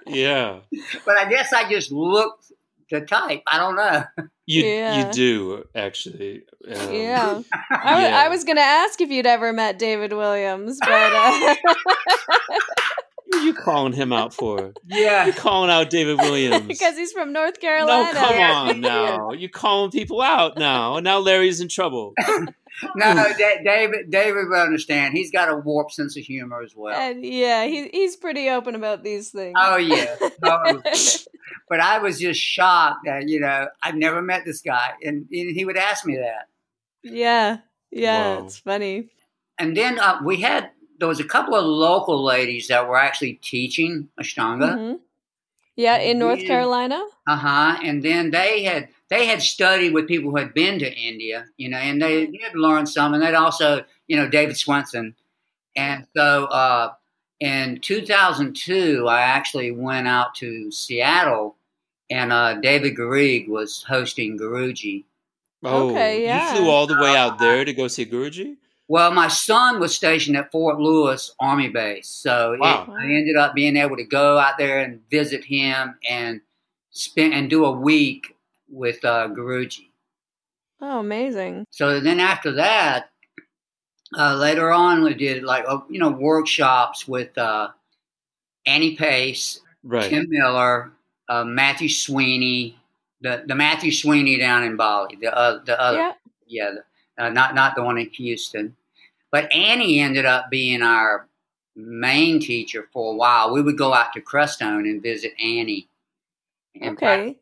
[0.06, 0.60] Yeah.
[1.06, 2.50] But I guess I just looked
[2.90, 3.42] the type.
[3.46, 4.04] I don't know.
[4.46, 5.06] You Yeah.
[5.06, 6.42] you do actually.
[6.66, 7.40] Um, yeah.
[7.70, 8.22] I, Yeah.
[8.24, 11.54] I was going to ask if you'd ever met David Williams, but uh,
[13.44, 14.72] you calling him out for?
[14.88, 15.26] Yeah.
[15.26, 16.66] You calling out David Williams?
[16.66, 18.12] because he's from North Carolina.
[18.12, 18.28] no, Carolina.
[18.28, 18.54] come Yeah.
[18.72, 19.30] on now.
[19.32, 22.14] You're calling people out now, and now Larry's in trouble.
[22.96, 24.10] No, Da- David.
[24.10, 25.14] David will understand.
[25.14, 26.98] He's got a warped sense of humor as well.
[26.98, 29.54] And yeah, he, he's pretty open about these things.
[29.56, 30.16] Oh yeah.
[30.42, 30.80] Oh,
[31.70, 35.56] but I was just shocked that you know I've never met this guy, and, and
[35.56, 36.48] he would ask me that.
[37.02, 37.58] yeah.
[37.92, 38.44] Yeah, Wow.
[38.46, 39.08] it's funny.
[39.58, 43.34] And then uh, we had there was a couple of local ladies that were actually
[43.42, 44.76] teaching Ashtanga.
[44.76, 45.00] Mhm.
[45.76, 46.46] Yeah, in North Yeah.
[46.46, 47.02] Carolina.
[47.26, 47.78] Uh huh.
[47.82, 51.68] And then they had they had studied with people who had been to India, you
[51.68, 52.32] know, and they Mm-hmm.
[52.32, 55.16] did learn some, and they'd also, you know, David Swenson.
[55.74, 56.92] And so uh,
[57.40, 61.56] in 2002, I actually went out to Seattle,
[62.10, 65.04] and uh, David Garrigues was hosting Guruji.
[65.62, 66.52] Oh, Okay, yeah.
[66.52, 68.56] You flew all the way out there to go see Guruji?
[68.88, 73.54] Well, my son was stationed at Fort Lewis Army Base, so it- I ended up
[73.54, 76.40] being able to go out there and visit him and
[76.90, 78.34] spend and do a week
[78.68, 79.90] with uh, Guruji.
[80.80, 81.66] Oh, amazing.
[81.70, 83.10] So then after that,
[84.18, 87.68] uh, later on we did like uh, you know workshops with uh,
[88.66, 90.08] Annie Pace, Right.
[90.10, 90.90] Tim Miller,
[91.30, 92.76] uh, Matthew Sweeney,
[93.20, 96.12] the the Matthew Sweeney down in Bali, the uh, the other yeah.
[96.46, 96.70] yeah,
[97.16, 98.76] the, uh, not not the one in Houston.
[99.30, 101.28] But Annie ended up being our
[101.76, 103.54] main teacher for a while.
[103.54, 105.86] We would go out to Crestone and visit Annie.
[106.82, 107.36] Okay.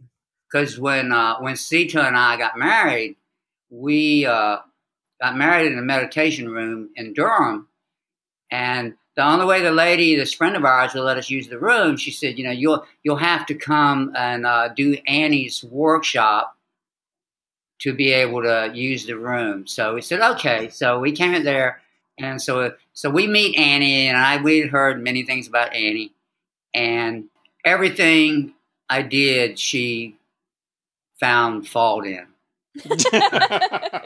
[0.51, 3.17] Because when uh, when Sita and I got married,
[3.71, 4.59] we uh,
[5.21, 7.69] got married in a meditation room in Durham,
[8.51, 11.59] and the only way the lady, this friend of ours, will let us use the
[11.59, 16.57] room, she said, you know, you'll you'll have to come and uh, do Annie's workshop
[17.81, 19.67] to be able to use the room.
[19.67, 20.69] So we said, okay.
[20.69, 21.81] So we came in there,
[22.17, 26.13] and so so we meet Annie, and I we'd heard many things about Annie,
[26.73, 27.25] and
[27.65, 28.55] everything
[28.89, 30.15] I did, she
[31.19, 32.25] found fault in.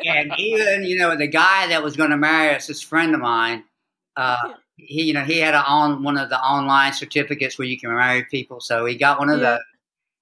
[0.06, 3.20] And even you know the guy that was going to marry us, this friend of
[3.20, 3.64] mine,
[4.16, 7.78] uh, he you know he had a, on one of the online certificates where you
[7.78, 9.52] can marry people, so he got one of Yeah.
[9.52, 9.60] those.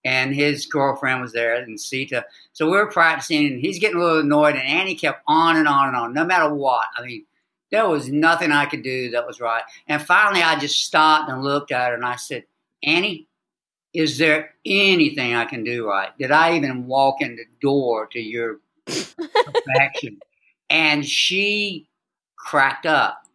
[0.02, 2.24] And his girlfriend was there, and Sita.
[2.54, 4.54] So we were practicing, and he's getting a little annoyed.
[4.56, 6.86] And Annie kept on and on and on, no matter what.
[6.96, 7.26] I mean,
[7.70, 9.62] there was nothing I could do that was right.
[9.88, 12.44] And finally, I just stopped and looked at her, and I said,
[12.82, 13.26] "Annie,
[13.92, 16.16] is there anything I can do right?
[16.18, 20.18] Did I even walk in the door to your perfection.
[20.68, 21.88] And she
[22.36, 23.26] cracked up.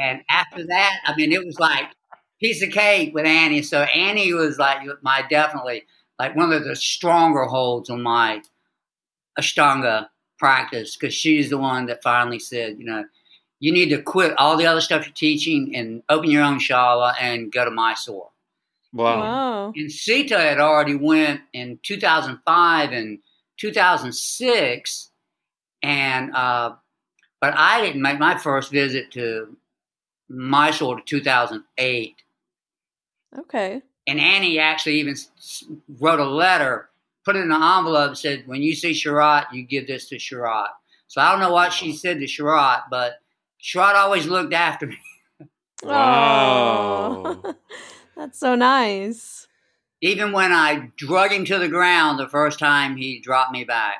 [0.00, 1.86] And after that, I mean, it was like
[2.40, 3.62] piece of cake with Annie.
[3.62, 5.84] So Annie was like my definitely
[6.18, 8.42] like one of the stronger holds on my
[9.38, 10.08] Ashtanga
[10.38, 13.04] practice because she's the one that finally said, you know,
[13.60, 17.14] you need to quit all the other stuff you're teaching and open your own shala
[17.20, 18.30] and go to Mysore.
[18.92, 19.20] wow.
[19.20, 19.72] Wow.
[19.76, 23.20] And Sita had already went in 2005 and
[23.58, 25.10] 2006,
[25.82, 26.74] and uh,
[27.40, 29.56] but I didn't make my first visit to
[30.32, 32.16] Mysore to 2008.
[33.38, 33.82] Okay.
[34.06, 35.14] And Annie actually even
[36.00, 36.88] wrote a letter,
[37.24, 40.16] put it in an envelope, and said, "When you see Sharath, you give this to
[40.16, 40.72] Sharath."
[41.06, 43.20] So I don't know what she said to Sharath, but
[43.62, 44.98] Sharath always looked after me.
[45.84, 47.40] Oh.
[47.42, 47.54] Wow.
[48.16, 49.48] That's so nice.
[50.00, 53.96] Even when I drug him to the ground the first time, he dropped me back.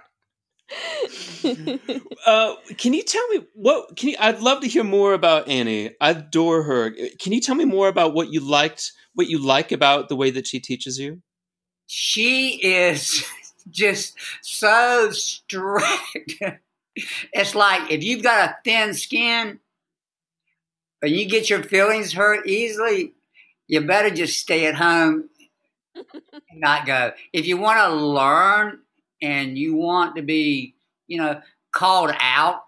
[2.26, 3.96] uh, can you tell me what?
[3.96, 4.16] Can you?
[4.18, 5.94] I'd love to hear more about Annie.
[6.00, 6.90] I adore her.
[7.18, 8.92] Can you tell me more about what you liked?
[9.14, 11.22] What you like about the way that she teaches you?
[11.88, 13.24] she is
[13.70, 16.34] just so strict.
[16.94, 19.58] it's like if you've got a thin skin
[21.02, 23.14] and you get your feelings hurt easily,
[23.66, 25.30] you better just stay at home
[25.96, 27.12] and not go.
[27.32, 28.80] If you want to learn
[29.20, 30.74] and you want to be,
[31.08, 31.40] you know,
[31.72, 32.62] called out,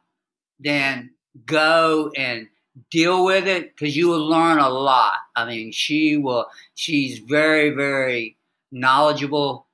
[0.59, 1.13] then
[1.47, 2.49] go and
[2.91, 5.17] deal with it because you will learn a lot.
[5.37, 8.37] I mean, she will, she's very, very
[8.73, 9.67] knowledgeable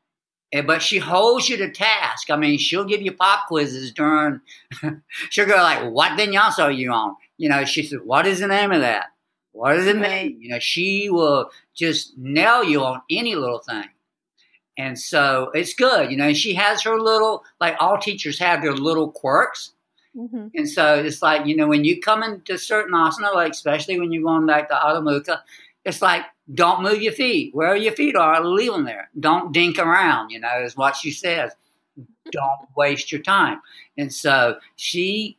[0.53, 2.31] And, but she holds you to task.
[2.31, 4.41] I mean, she'll give you pop quizzes during.
[5.31, 8.49] she'll go like, "What vinyasa are you on?" You know, she said, "What is the
[8.49, 9.07] name of that?
[9.53, 13.89] What does it mean?" You know, she will just nail you on any little thing.
[14.79, 16.29] And so it's good, you know.
[16.29, 19.73] And She has her little, like all teachers have their little quirks.
[20.17, 20.49] Mm-hmm.
[20.55, 24.13] And so it's like, you know, when you come into certain asana, like especially when
[24.13, 25.41] you're going back to Adho Mukha,
[25.85, 26.23] it's like,
[26.55, 27.55] don't move your feet.
[27.55, 29.11] Where your feet are, leave them there.
[29.19, 31.53] Don't dink around, you know, is what she says.
[32.33, 33.61] don't waste your time.
[33.97, 35.39] And so she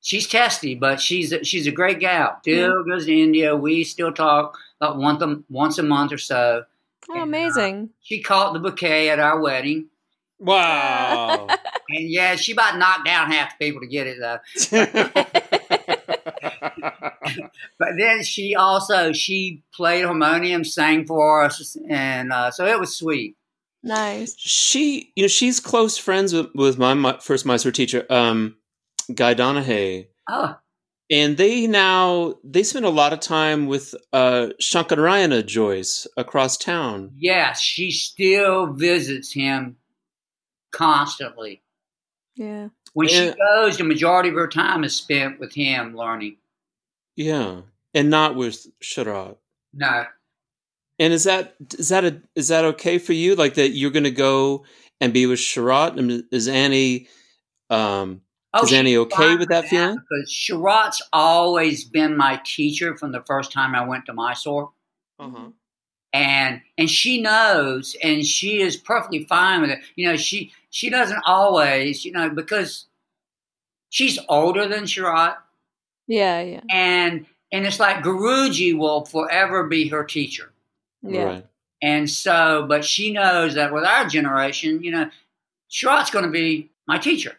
[0.00, 2.38] she's testy, but she's a, she's a great gal.
[2.42, 2.90] Still mm-hmm.
[2.90, 3.56] goes to India.
[3.56, 6.64] We still talk about once a, once a month or so.
[7.14, 7.90] Oh, uh, amazing!
[8.00, 9.88] She caught the bouquet at our wedding.
[10.38, 11.46] Wow!
[11.88, 14.38] and yeah, she about knocked down half the people to get it though.
[17.78, 22.96] but then she also she played harmonium, sang for us, and uh, so it was
[22.96, 23.36] sweet.
[23.82, 24.34] Nice.
[24.38, 28.56] She, you know, she's close friends with, with my, my first Mysore teacher, um,
[29.12, 30.04] Guy Donahue.
[30.28, 30.56] Oh.
[31.12, 37.12] And they now they spend a lot of time with uh, Shankaranarayana Jois across town.
[37.18, 39.76] Yes, she still visits him
[40.70, 41.62] constantly.
[42.34, 42.68] Yeah.
[42.94, 46.38] When she goes, the majority of her time is spent with him learning.
[47.14, 47.60] Yeah,
[47.92, 49.36] and not with Sharath.
[49.74, 50.06] No.
[50.98, 53.34] And is that is that a is that okay for you?
[53.34, 54.64] Like that you're going to go
[54.98, 55.98] and be with Sharath?
[55.98, 57.08] And is Annie
[57.68, 58.22] um,
[58.54, 59.96] Oh, Is Annie okay with that, that feeling?
[59.96, 64.72] Because Sharath's always been my teacher from the first time I went to Mysore.
[65.18, 65.48] Uh-huh.
[66.12, 69.78] And and she knows, and she is perfectly fine with it.
[69.96, 72.84] You know, she she doesn't always, you know, because
[73.88, 75.36] she's older than Sharath.
[76.06, 76.60] Yeah, yeah.
[76.70, 80.52] And and it's like Guruji will forever be her teacher.
[81.02, 81.24] Yeah.
[81.24, 81.46] Right.
[81.82, 85.10] And so, but she knows that with our generation, you know,
[85.70, 87.36] Sharath's going to be my teacher.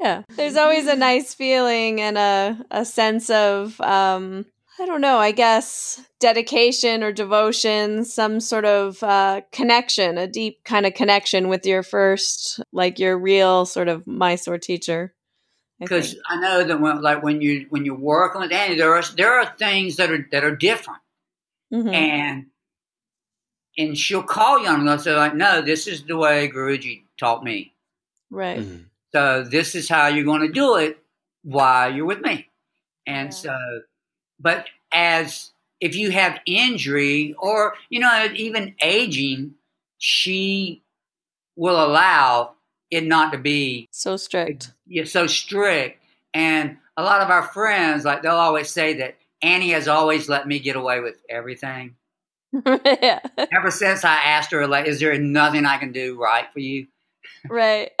[0.00, 0.22] Yeah.
[0.30, 4.46] There's always a nice feeling and a, a sense of, um,
[4.78, 10.64] I don't know, I guess dedication or devotion, some sort of uh, connection, a deep
[10.64, 15.14] kind of connection with your first, like your real sort of Mysore teacher.
[15.78, 18.94] Because I, I, know that when, like when you when you're working with Annie, there
[18.94, 21.00] are there are things that are that are different,
[21.72, 21.88] mm-hmm.
[21.88, 22.46] and
[23.78, 24.98] and she'll call you on them.
[24.98, 27.72] Say like, no, this is the way Guruji taught me.
[28.30, 28.60] Right.
[28.60, 28.82] Mm-hmm.
[29.12, 30.98] So this is how you're going to do it
[31.42, 32.48] while you're with me.
[33.06, 33.34] And yeah.
[33.34, 33.56] so,
[34.38, 39.54] but as if you have injury or, you know, even aging,
[39.98, 40.82] she
[41.56, 42.54] will allow
[42.90, 44.72] it not to be so strict.
[44.86, 46.02] Yeah, so strict.
[46.34, 50.46] And a lot of our friends, like they'll always say that Annie has always let
[50.46, 51.96] me get away with everything.
[52.66, 53.20] yeah.
[53.52, 56.88] Ever since I asked her, like, is there nothing I can do right for you?
[57.48, 57.90] Right.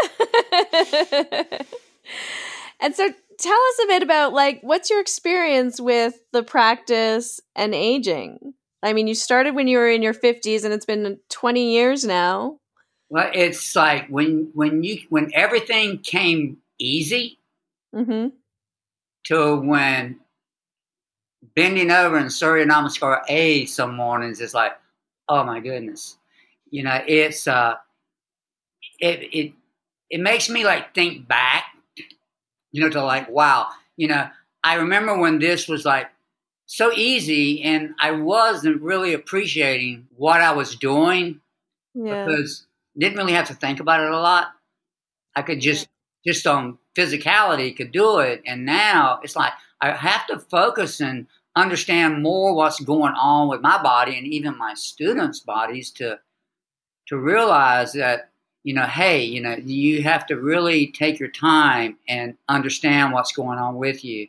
[2.80, 7.74] and so tell us a bit about like what's your experience with the practice and
[7.74, 8.54] aging?
[8.82, 12.04] I mean, you started when you were in your 50s and it's been 20 years
[12.04, 12.58] now.
[13.10, 17.40] Well, it's like when when you when everything came easy
[17.94, 18.28] mm-hmm.
[19.24, 20.20] to when
[21.56, 24.72] bending over and Surya Namaskar A some mornings is like,
[25.28, 26.16] oh my goodness.
[26.70, 27.74] You know, it's uh
[29.00, 29.52] it it
[30.10, 31.64] it makes me like think back,
[32.72, 34.28] you know, to like wow, you know,
[34.62, 36.08] I remember when this was like
[36.66, 41.40] so easy, and I wasn't really appreciating what I was doing
[41.94, 42.24] yeah.
[42.24, 44.48] because didn't really have to think about it a lot.
[45.34, 45.88] I could just
[46.24, 46.32] yeah.
[46.32, 51.26] just on physicality could do it, and now it's like I have to focus and
[51.56, 56.18] understand more what's going on with my body and even my students' bodies to
[57.08, 58.29] to realize that
[58.62, 63.32] you know, hey, you know, you have to really take your time and understand what's
[63.32, 64.28] going on with you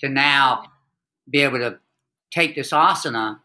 [0.00, 0.64] to now
[1.28, 1.78] be able to
[2.30, 3.38] take this asana.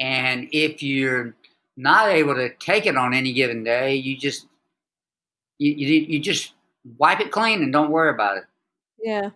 [0.00, 1.34] And if you're
[1.76, 4.46] not able to take it on any given day, you just
[5.58, 6.52] you, you, you just
[6.98, 8.44] wipe it clean and don't worry about it.
[9.02, 9.30] Yeah.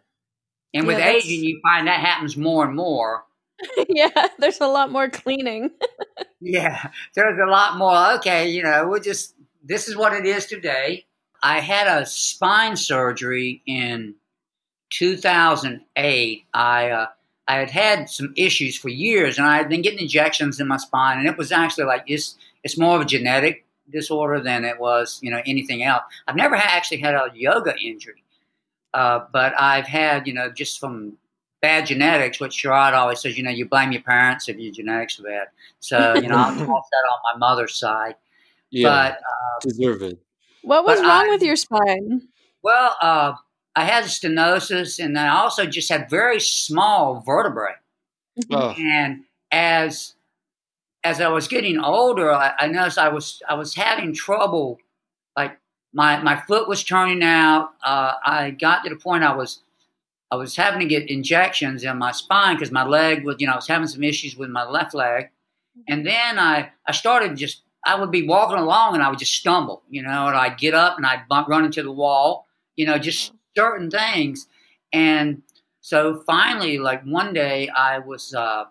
[0.75, 3.25] And with yeah, aging, you find that happens more and more.
[3.89, 5.71] yeah, there's a lot more cleaning.
[6.41, 8.13] yeah, there's a lot more.
[8.15, 11.07] Okay, you know, we'll just this is what it is today.
[11.43, 14.15] I had a spine surgery in
[14.91, 16.45] 2008.
[16.55, 17.07] I uh,
[17.49, 20.77] I had had some issues for years, and I had been getting injections in my
[20.77, 24.79] spine, and it was actually like it's it's more of a genetic disorder than it
[24.79, 26.03] was you know anything else.
[26.29, 28.23] I've never ha- actually had a yoga injury,
[28.95, 31.19] uh, but I've had you know just from
[31.63, 35.19] bad genetics, which Sharath always says, you know, you blame your parents if your genetics
[35.21, 35.47] are bad.
[35.79, 38.17] So, you know, I'll toss that on my mother's side.
[38.73, 40.19] Yeah, but uh, deserve it.
[40.63, 42.23] What was wrong I, with your spine?
[42.63, 43.35] Well, uh,
[43.77, 47.75] I had stenosis, and I also just had very small vertebrae.
[48.51, 48.71] Oh.
[48.79, 50.15] And as
[51.05, 54.79] as I was getting older, I, I, noticed I was I was having trouble.
[55.37, 55.59] Like
[55.93, 57.71] my my foot was turning out.
[57.85, 59.61] Uh, I got to the point I was
[60.31, 63.55] I was having to get injections in my spine because my leg was you know
[63.55, 65.31] I was having some issues with my left leg,
[65.89, 69.33] and then I I started just I would be walking along and I would just
[69.33, 72.87] stumble, you know, and I'd get up and I'd bump, run into the wall, you
[72.87, 74.47] know, just certain things.
[74.93, 75.43] And
[75.81, 78.65] so finally, like one day, I was, uh,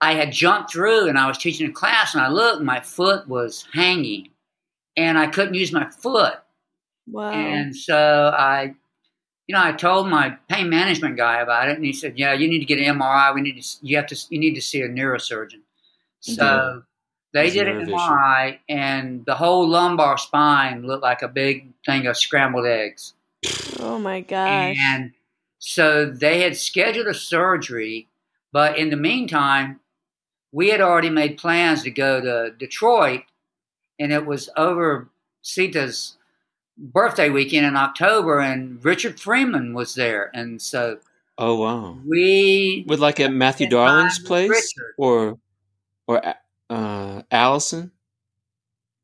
[0.00, 3.28] I had jumped through and I was teaching a class and I looked, my foot
[3.28, 4.30] was hanging
[4.96, 6.34] and I couldn't use my foot.
[7.06, 7.30] Wow.
[7.30, 8.74] And so I,
[9.46, 12.48] you know, I told my pain management guy about it and he said, yeah, you
[12.48, 13.32] need to get an MRI.
[13.32, 15.60] We need to, you have to, you need to see a neurosurgeon.
[16.20, 16.78] So mm-hmm.
[17.36, 22.16] They did an MRI and the whole lumbar spine looked like a big thing of
[22.16, 23.12] scrambled eggs.
[23.78, 24.76] Oh my gosh.
[24.80, 25.12] And
[25.58, 28.08] so they had scheduled a surgery,
[28.52, 29.80] but in the meantime,
[30.50, 33.24] we had already made plans to go to Detroit,
[33.98, 35.10] and it was over
[35.42, 36.16] Sita's
[36.78, 41.00] birthday weekend in October, and Richard Freeman was there, and so.
[41.36, 41.98] Oh wow!
[42.06, 44.94] We with like at Matthew Darling's place, Richard.
[44.96, 45.38] or
[46.06, 46.34] or
[46.70, 47.92] uh, Allison.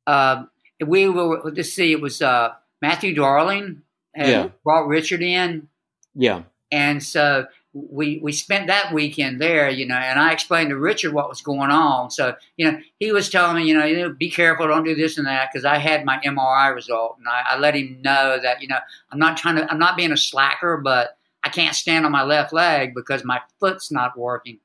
[0.07, 0.45] Uh,
[0.85, 1.41] we were.
[1.45, 1.93] Let's see.
[1.93, 3.83] It was uh, Matthew Darling
[4.15, 4.49] had yeah.
[4.65, 5.69] brought Richard in.
[6.15, 6.43] Yeah.
[6.71, 11.13] And so we we spent that weekend there, you know, and I explained to Richard
[11.13, 12.11] what was going on.
[12.11, 14.95] So, you know, he was telling me, you know, you know be careful, don't do
[14.95, 18.39] this and that, because I had my MRI result, and I, I, let him know
[18.43, 18.79] that, you know,
[19.11, 22.25] I'm not trying to, I'm not being a slacker, but I can't stand on my
[22.25, 24.59] left leg because my foot's not working.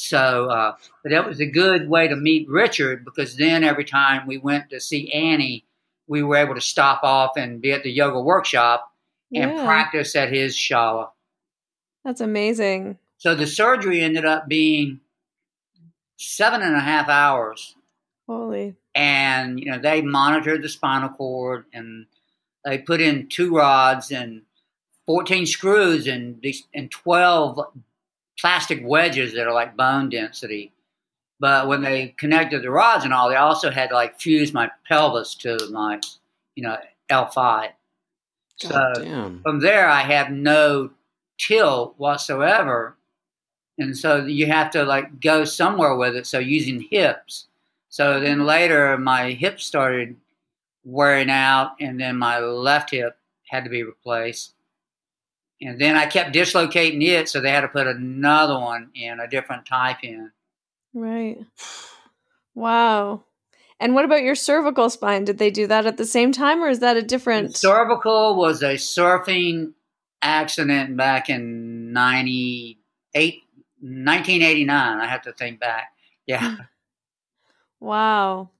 [0.00, 4.28] So, uh, but that was a good way to meet Richard because then every time
[4.28, 5.64] we went to see Annie,
[6.06, 8.92] we were able to stop off and be at the yoga workshop
[9.34, 9.64] and yeah.
[9.64, 11.10] practice at his shala.
[12.04, 12.98] That's amazing.
[13.16, 15.00] So the surgery ended up being
[16.16, 17.74] seven and a half hours.
[18.28, 18.76] Holy.
[18.94, 22.06] And, you know, they monitored the spinal cord and
[22.64, 24.42] they put in two rods and
[25.06, 27.58] 14 screws and, and 12
[28.40, 30.72] plastic wedges that are like bone density.
[31.40, 34.70] But when they connected the rods and all, they also had to like fuse my
[34.88, 36.00] pelvis to my,
[36.56, 36.76] you know,
[37.10, 37.34] L5.
[37.34, 37.72] God
[38.58, 39.42] so damn.
[39.42, 40.90] from there, I have no
[41.38, 42.96] tilt whatsoever.
[43.78, 46.26] And so you have to like go somewhere with it.
[46.26, 47.46] So using hips.
[47.88, 50.16] So then later, my hip started
[50.84, 53.16] wearing out, and then my left hip
[53.48, 54.54] had to be replaced.
[55.60, 59.28] And then I kept dislocating it, so they had to put another one in, a
[59.28, 60.30] different type in.
[60.94, 61.38] Right.
[62.54, 63.24] Wow.
[63.80, 65.24] And what about your cervical spine?
[65.24, 67.52] Did they do that at the same time, or is that a different?
[67.52, 69.72] The cervical was a surfing
[70.22, 73.42] accident back in 98,
[73.80, 74.98] 1989.
[74.98, 75.92] I have to think back.
[76.26, 76.56] Yeah.
[76.56, 76.62] Hmm.
[77.80, 78.50] wow.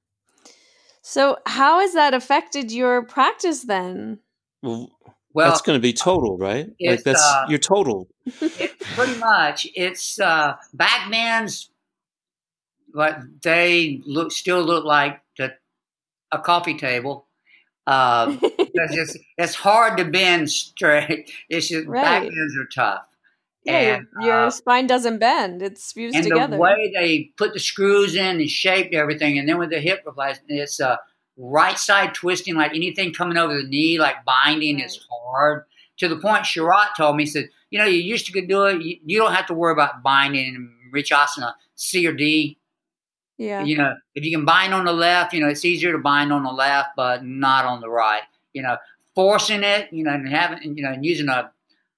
[1.02, 4.18] So, how has that affected your practice then?
[4.62, 4.90] Well,
[5.38, 6.70] well that's going to be total, right?
[6.80, 8.08] Like that's uh, your total.
[8.40, 9.66] It, pretty much.
[9.74, 11.70] It's uh, back bends
[12.92, 15.54] but they look still look like the,
[16.32, 17.26] a coffee table.
[17.86, 21.30] Uh, it's, it's hard to bend straight.
[21.48, 22.22] It's just right.
[22.22, 23.04] back are tough.
[23.64, 26.56] Yeah, and, your, uh, spine doesn't bend; it's fused and together.
[26.56, 30.02] the way they put the screws in and shaped everything, and then with the hip
[30.06, 30.96] replacement, it's a uh,
[31.38, 34.84] right side twisting, like anything coming over the knee, like binding right.
[34.84, 35.64] is hard.
[35.98, 38.64] To the point, Sharath told me, he said, "You know, you used to could do
[38.66, 38.82] it.
[38.82, 42.58] You, you don't have to worry about binding in Marichyasana C or D
[43.38, 43.62] yeah.
[43.62, 46.32] You know, if you can bind on the left, you know, it's easier to bind
[46.32, 48.22] on the left, but not on the right.
[48.52, 48.76] You know,
[49.14, 51.50] forcing it, you know, and having, you know, and using a,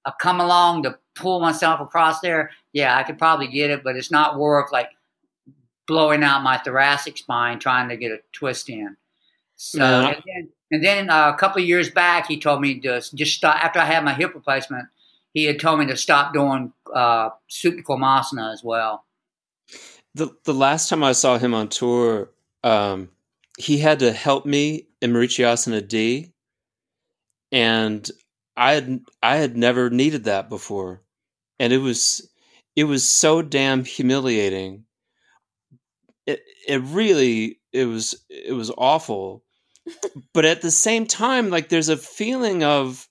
[0.05, 3.95] a come along to pull myself across there, yeah, I could probably get it, but
[3.95, 4.89] it's not worth like
[5.87, 8.95] blowing out my thoracic spine trying to get a twist in.
[9.63, 13.01] So, and then, and then uh, a couple of years back, he told me to
[13.13, 14.87] just stop after I had my hip replacement.
[15.33, 19.05] He had told me to stop doing uh, Supta Kurmasana as well
[20.13, 22.29] the the last time I saw him on tour,
[22.63, 23.09] um,
[23.57, 26.33] he had to help me in Marichyasana D,
[27.51, 28.09] and
[28.57, 31.01] I had I had never needed that before,
[31.59, 32.29] and it was
[32.75, 34.85] it was so damn humiliating.
[36.25, 39.43] It it really it was it was awful,
[40.33, 43.07] but at the same time, like there's a feeling of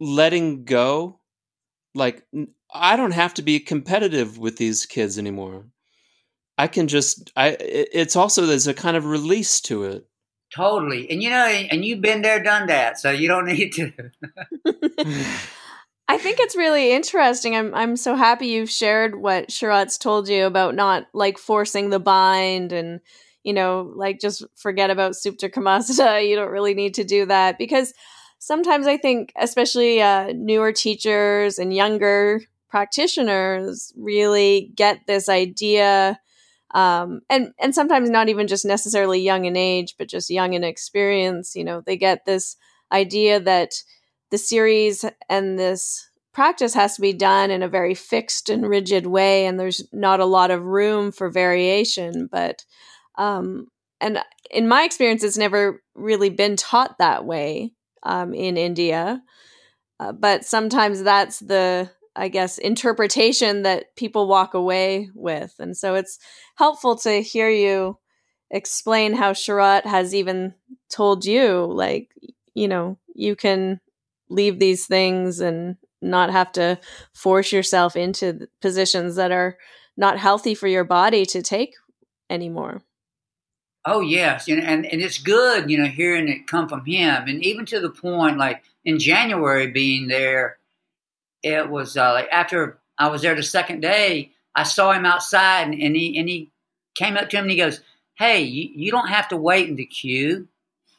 [0.00, 1.20] letting go,
[1.94, 2.26] like
[2.72, 5.66] I don't have to be competitive with these kids anymore
[6.56, 10.06] I can just I it's also there's a kind of release to it.
[10.54, 11.10] Totally.
[11.10, 13.92] And you know, and you've been there, done that, so you don't need to.
[16.06, 17.56] I think it's really interesting.
[17.56, 22.00] I'm I'm so happy you've shared what Sharath's told you about not like forcing the
[22.00, 23.00] bind and
[23.44, 26.26] you know, like just forget about Supta Kurmasana.
[26.28, 27.94] You don't really need to do that because
[28.38, 36.18] sometimes I think, especially uh, newer teachers and younger practitioners, really get this idea
[36.74, 40.64] um, and and sometimes not even just necessarily young in age, but just young in
[40.64, 41.54] experience.
[41.54, 42.56] You know, they get this
[42.92, 43.74] idea that
[44.30, 49.06] the series and this practice has to be done in a very fixed and rigid
[49.06, 52.28] way, and there's not a lot of room for variation.
[52.30, 52.64] But
[53.16, 53.68] um,
[54.00, 54.18] and
[54.50, 59.22] in my experience, it's never really been taught that way um, in India.
[60.00, 65.54] Uh, but sometimes that's the I guess, interpretation that people walk away with.
[65.58, 66.18] And so it's
[66.56, 67.98] helpful to hear you
[68.50, 70.54] explain how Sharath has even
[70.88, 72.10] told you, like,
[72.54, 73.80] you know, you can
[74.28, 76.78] leave these things and not have to
[77.12, 79.56] force yourself into positions that are
[79.96, 81.74] not healthy for your body to take
[82.30, 82.82] anymore.
[83.86, 87.24] Oh yes, you know, and and it's good, you know, hearing it come from him,
[87.28, 90.58] and even to the point, like in January, being there
[91.44, 95.64] it was uh, like after I was there the second day, I saw him outside,
[95.68, 96.50] and, and he and he
[96.96, 97.80] came up to him and he goes,
[98.16, 100.48] "Hey, you, you don't have to wait in the queue."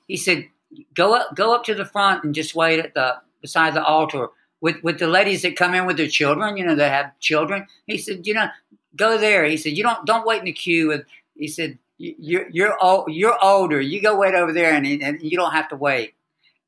[0.07, 0.45] He said,
[0.93, 4.27] "Go up, go up to the front and just wait at the beside the altar
[4.61, 6.57] with with the ladies that come in with their children.
[6.57, 8.49] You know, they have children." He said, "You know,
[8.95, 11.05] go there." He said, "You don't don't wait in the queue." With
[11.35, 13.79] he said, "You're you're old, you're older.
[13.79, 16.13] You go wait over there, and, and you don't have to wait."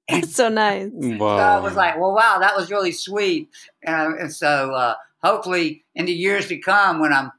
[0.09, 0.89] It's so nice.
[0.93, 1.37] Wow.
[1.37, 3.49] So I was like, well, wow, that was really sweet.
[3.83, 7.33] And, and so uh, hopefully in the years to come, when I'm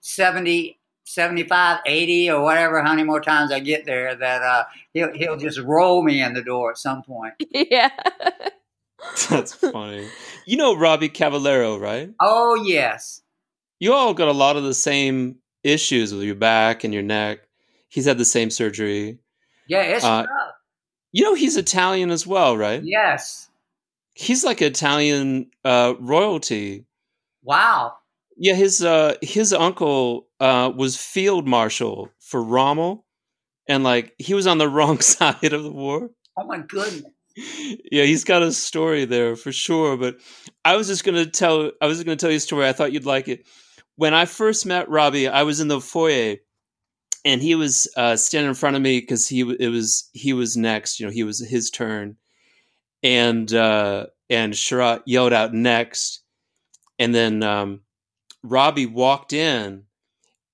[0.00, 4.64] 70, 75, 80, or whatever, how many more times I get there, that uh,
[4.94, 7.34] he'll, he'll just roll me in the door at some point.
[7.52, 7.90] Yeah.
[9.28, 10.08] That's funny.
[10.46, 12.10] You know Robbie Cavallero, right?
[12.18, 13.20] Oh, yes.
[13.78, 15.36] You all got a lot of the same
[15.66, 17.40] issues with your back and your neck.
[17.88, 19.18] He's had the same surgery.
[19.68, 20.54] Yeah, it's uh, tough.
[21.12, 22.82] You know, he's Italian as well, right?
[22.84, 23.48] Yes.
[24.14, 26.86] He's like Italian uh, royalty.
[27.42, 27.94] Wow.
[28.36, 33.06] Yeah, his uh, his uncle uh, was field marshal for Rommel,
[33.66, 36.10] and like he was on the wrong side of the war.
[36.36, 37.04] Oh my goodness.
[37.90, 39.96] Yeah, he's got a story there for sure.
[39.96, 40.16] But
[40.64, 42.66] I was just gonna tell I was gonna tell you a story.
[42.66, 43.46] I thought you'd like it.
[43.96, 46.36] When I first met Robbie, I was in the foyer
[47.26, 50.56] and he was uh, standing in front of me because he it was he was
[50.56, 51.00] next.
[51.00, 52.16] You know, he was his turn,
[53.02, 56.22] and uh, and Sharath yelled out next,
[57.00, 57.80] and then um,
[58.44, 59.82] Robbie walked in,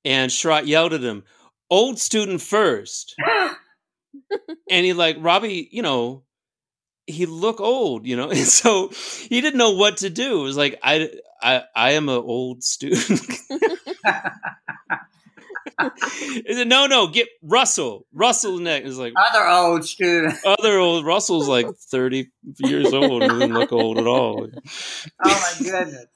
[0.05, 1.24] and Sharath yelled at him,
[1.68, 3.14] "Old student first.
[4.70, 6.24] and he like Robbie, you know,
[7.07, 8.88] he look old, you know, and so
[9.28, 10.40] he didn't know what to do.
[10.40, 11.11] It was like I
[11.42, 13.20] I I am an old student.
[15.80, 17.09] Is it no, no?
[17.09, 18.07] Get Russell.
[18.12, 20.34] Russell next is like other old student.
[20.44, 23.22] Other old Russell's like thirty years old.
[23.22, 24.48] He doesn't look old at all.
[24.53, 26.07] Oh my goodness!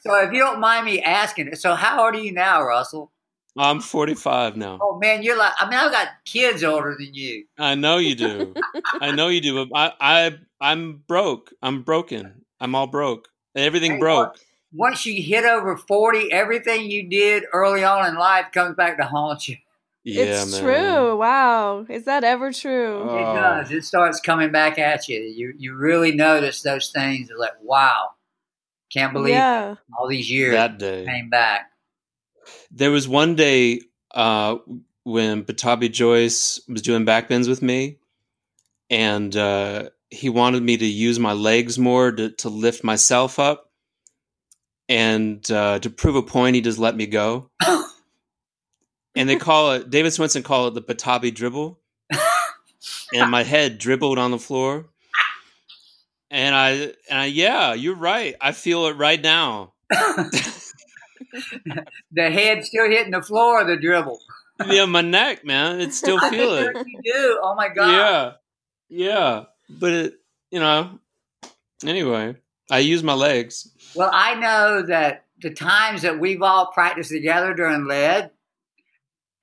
[0.00, 3.10] So if you don't mind me asking, so how old are you now, Russell?
[3.58, 4.78] I'm 45 now.
[4.80, 7.44] Oh man, you're like I mean I've got kids older than you.
[7.58, 8.54] I know you do.
[9.00, 11.52] I know you do, but I I I'm broke.
[11.62, 12.44] I'm broken.
[12.60, 13.28] I'm all broke.
[13.54, 14.38] Everything hey, broke
[14.72, 19.04] once you hit over 40, everything you did early on in life comes back to
[19.04, 19.56] haunt you.
[20.04, 20.62] Yeah, it's man.
[20.62, 21.16] true.
[21.16, 21.86] Wow.
[21.88, 23.02] Is that ever true?
[23.02, 23.34] It oh.
[23.34, 23.70] does.
[23.70, 25.20] It starts coming back at you.
[25.20, 27.30] You you really notice those things.
[27.36, 28.10] Like, wow.
[28.90, 29.74] Can't believe yeah.
[29.98, 31.72] all these years that day came back.
[32.70, 33.82] There was one day
[34.12, 34.56] uh,
[35.04, 37.98] when Pattabhi Jois was doing backbends with me,
[38.90, 43.68] and uh, he wanted me to use my legs more to, to lift myself up
[44.88, 47.50] and uh, to prove a point, he just let me go.
[49.14, 51.78] and they call it David Swenson call it the Pattabhi dribble.
[53.14, 54.86] and my head dribbled on the floor.
[56.30, 56.70] And I
[57.10, 58.34] and I yeah, you're right.
[58.40, 59.74] I feel it right now.
[62.12, 64.20] the head still hitting the floor, the dribble.
[64.66, 65.80] yeah, my neck, man.
[65.80, 66.72] It's still feeling.
[66.74, 66.86] it.
[66.86, 67.40] You do.
[67.42, 67.90] Oh my god.
[68.90, 69.44] Yeah, yeah.
[69.68, 70.14] But it,
[70.50, 70.98] you know.
[71.86, 72.34] Anyway,
[72.70, 73.70] I use my legs.
[73.94, 78.30] Well, I know that the times that we've all practiced together during lead,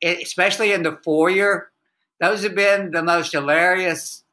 [0.03, 1.71] especially in the foyer,
[2.19, 4.23] those have been the most hilarious,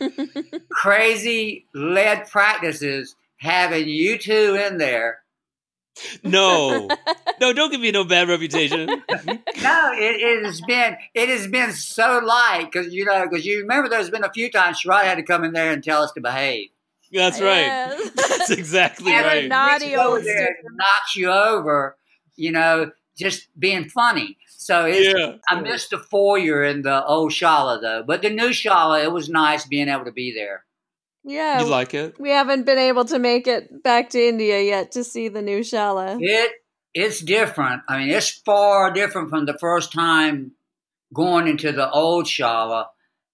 [0.70, 5.20] crazy lead practices having you two in there
[6.22, 6.88] No,
[7.40, 8.86] no, don't give me no bad reputation.
[8.86, 13.60] no, it, it has been it has been so light because you know because you
[13.60, 16.12] remember there's been a few times Sharath had to come in there and tell us
[16.12, 16.68] to behave.
[17.12, 17.66] That's right.
[17.66, 18.10] Yes.
[18.14, 19.18] That's exactly right.
[19.18, 19.48] And a right.
[19.48, 20.56] naughty Reaches over old there student.
[20.64, 21.96] and knocks you over,
[22.36, 24.38] you know, just being funny.
[24.46, 25.36] So it's, Yeah.
[25.48, 29.28] I missed the foyer in the old Shala though, but the new Shala, it was
[29.28, 30.64] nice being able to be there.
[31.24, 31.60] Yeah.
[31.60, 32.18] You like it?
[32.18, 35.60] we haven't been able to make it back to India yet to see the new
[35.60, 36.18] Shala.
[36.20, 36.52] It
[36.94, 37.82] it's different.
[37.88, 40.52] I mean, it's far different from the first time
[41.12, 42.86] going into the old Shala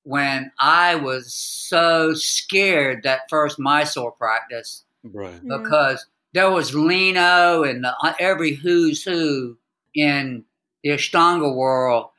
[0.03, 5.35] when I was so scared that first Mysore practice Right.
[5.43, 5.59] Yeah.
[5.59, 9.57] because there was Lino and the, uh, every who's who
[9.95, 10.45] in
[10.83, 12.11] the Ashtanga world,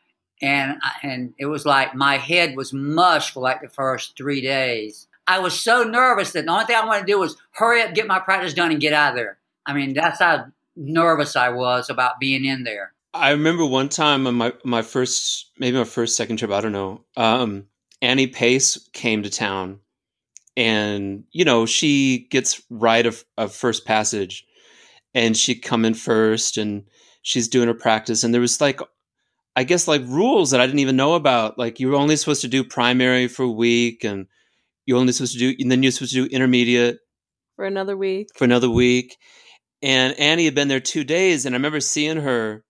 [0.42, 5.07] and and it was like my head was mush for like the first three days.
[5.28, 7.94] I was so nervous that the only thing I wanted to do was hurry up,
[7.94, 9.38] get my practice done, and get out of there.
[9.66, 10.46] I mean, that's how
[10.78, 12.94] nervous I was about being in there.
[13.14, 16.72] I remember one time on my my first maybe my first second trip, I don't
[16.72, 17.04] know.
[17.18, 17.66] Um,
[18.02, 19.80] Annie Pace came to town,
[20.56, 24.46] and you know she gets right of, of first passage,
[25.14, 26.84] and she come in first, and
[27.22, 28.80] she's doing her practice, and there was like,
[29.56, 31.58] I guess like rules that I didn't even know about.
[31.58, 34.28] Like you were only supposed to do primary for a week, and
[34.88, 36.98] you're only supposed to do, and then you're supposed to do intermediate
[37.56, 38.30] For another week.
[38.36, 39.16] for another week.
[39.84, 42.64] And Annie had been there two days, and I remember seeing her,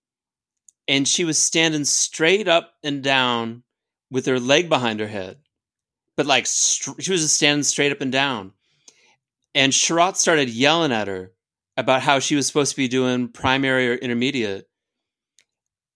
[0.90, 3.64] and she was standing straight up and down
[4.12, 5.38] with her leg behind her head,
[6.18, 8.52] but like str- she was just standing straight up and down.
[9.56, 11.32] And Sharath started yelling at her
[11.78, 14.66] about how she was supposed to be doing primary or intermediate.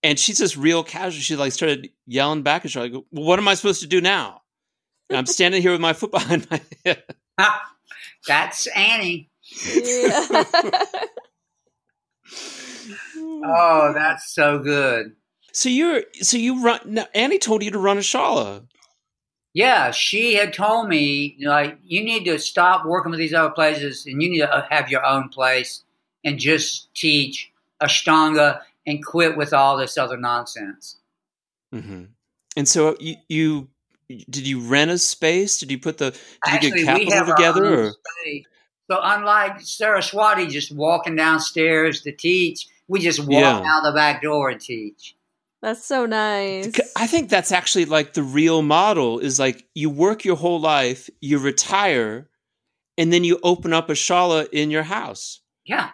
[0.03, 1.21] And she's just real casual.
[1.21, 4.01] She like started yelling back at her, like, well, "What am I supposed to do
[4.01, 4.40] now?"
[5.11, 7.03] And I'm standing here with my foot behind my head.
[8.27, 9.29] That's Annie.
[9.67, 10.43] Yeah.
[13.43, 15.13] Oh, that's so good.
[15.51, 18.67] So you're so you run now Annie told you to run a shala.
[19.53, 24.05] Yeah, she had told me like you need to stop working with these other places
[24.05, 25.83] and you need to have your own place
[26.23, 27.51] and just teach
[27.81, 30.97] Ashtanga and quit with all this other nonsense.
[31.73, 32.03] Mm-hmm.
[32.55, 33.69] And so you, you
[34.29, 35.57] did you rent a space?
[35.59, 37.65] Did you put the did you Actually, get we capital have our together?
[37.65, 37.93] own Or?
[38.91, 43.63] So unlike Saraswati just walking downstairs to teach, we just walk Yeah.
[43.65, 45.15] out the back door and teach.
[45.61, 46.73] That's so nice.
[46.95, 51.09] I think that's actually like the real model is like you work your whole life,
[51.21, 52.27] you retire,
[52.97, 55.39] and then you open up a shala in your house.
[55.65, 55.91] Yeah.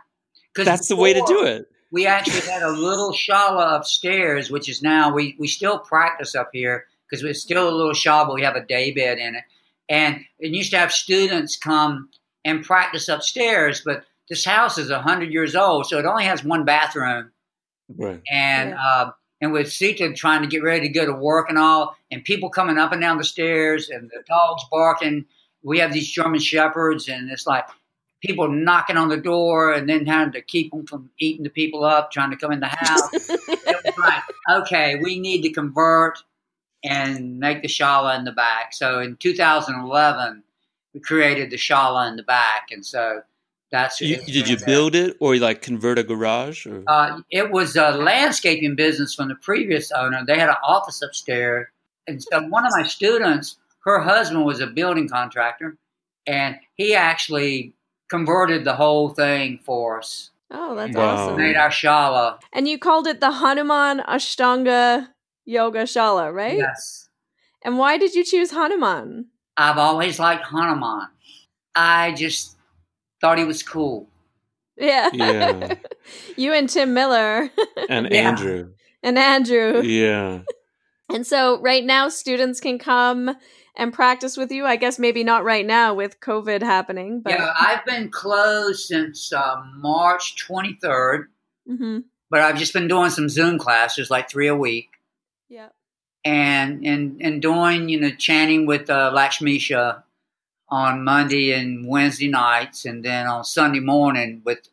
[0.56, 1.68] 'Cause That's the way to do it.
[1.92, 6.50] we actually had a little shala upstairs, which is now we, we still practice up
[6.54, 9.44] here because it's still a little shala, but we have a day bed in it.
[9.90, 12.10] And it used to have students come
[12.44, 16.66] and practice upstairs, but this house is hundred years old, so it only has one
[16.66, 17.32] bathroom.
[17.96, 18.22] Right.
[18.30, 18.76] And Yeah.
[18.86, 22.24] uh, and with Sita trying to get ready to go to work and all, and
[22.24, 25.26] people coming up and down the stairs, and the dogs barking.
[25.64, 27.66] We have these German shepherds, and it's like
[28.22, 31.84] people knocking on the door, and then having to keep them from eating the people
[31.86, 33.10] up, trying to come in the house.
[33.30, 34.24] it was like,
[34.62, 36.18] okay, we need to convert
[36.84, 38.74] and make the shala in the back.
[38.74, 40.44] So in 2011,
[40.94, 43.22] we created the shala in the back, and so
[43.72, 44.76] that's You, it's did you been there.
[44.76, 46.66] build it or like convert a garage?
[46.66, 46.84] Or?
[46.88, 50.24] Uh, it was a landscaping business from the previous owner.
[50.26, 51.68] They had an office upstairs,
[52.08, 55.78] and so one of my students, her husband was a building contractor,
[56.26, 57.74] and he actually
[58.10, 60.32] converted the whole thing for us.
[60.50, 61.16] Oh, that's Wow.
[61.16, 61.38] awesome.
[61.38, 62.40] Made our shala.
[62.54, 65.10] And you called it the Hanuman Ashtanga
[65.48, 66.58] Yoga Shala, right?
[66.58, 67.08] Yes,
[67.64, 69.28] And why did you choose Hanuman?
[69.56, 71.08] I've always liked Hanuman.
[71.74, 72.58] I just
[73.22, 74.10] thought he was cool.
[74.76, 75.10] Yeah.
[75.14, 75.76] Yeah.
[76.36, 77.50] you and Tim Miller
[77.90, 78.30] And Yeah.
[78.30, 78.74] Andrew.
[79.02, 79.82] and Andrew.
[79.82, 80.42] Yeah.
[81.10, 83.34] And so right now students can come
[83.78, 84.66] and practice with you.
[84.66, 89.32] I guess maybe not right now with COVID happening, but Yeah, I've been closed since
[89.32, 91.28] uh, March 23rd,
[91.66, 92.04] Mhm.
[92.30, 94.90] but I've just been doing some Zoom classes, like three a week.
[95.50, 95.70] Yeah.
[96.26, 100.04] and and and doing you know chanting with uh, Lakshmisha
[100.70, 104.68] on Monday and Wednesday nights, and then on Sunday morning with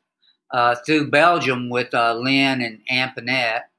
[0.51, 3.71] uh, through Belgium with uh, Lynn and Antoinette.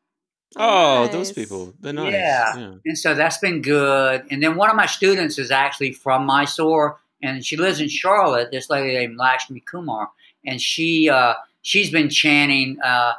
[0.57, 1.73] Oh, those people.
[1.81, 2.13] They're nice.
[2.13, 2.57] Yeah.
[2.57, 2.73] yeah.
[2.85, 4.25] And so that's been good.
[4.31, 8.51] And then one of my students is actually from Mysore, and she lives in Charlotte.
[8.51, 10.09] This lady named Lakshmi Kumar,
[10.45, 13.13] and she uh, she's been chanting uh,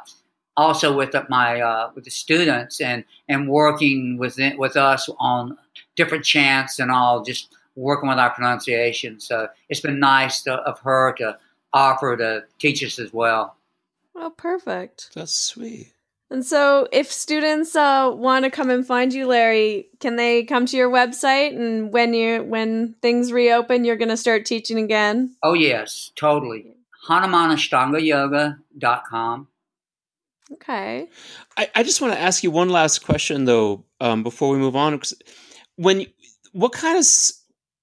[0.57, 5.57] also with my uh, with the students and and working with with us on
[5.95, 9.19] different chants and all, just working with our pronunciation.
[9.19, 11.37] So it's been nice to, of her to
[11.73, 13.55] offer to teach us as well.
[14.15, 15.11] Oh, perfect.
[15.13, 15.93] That's sweet.
[16.29, 20.65] And so, if students uh, want to come and find you, Larry, can they come
[20.65, 21.55] to your website?
[21.55, 25.37] And when you when things reopen, you're going to start teaching again.
[25.41, 26.73] Oh yes, totally.
[27.07, 28.01] HanumanAshtanga
[30.53, 31.07] Okay.
[31.57, 34.75] I, I just want to ask you one last question though, um, before we move
[34.75, 35.01] on.
[35.75, 36.05] When
[36.53, 37.05] what kind of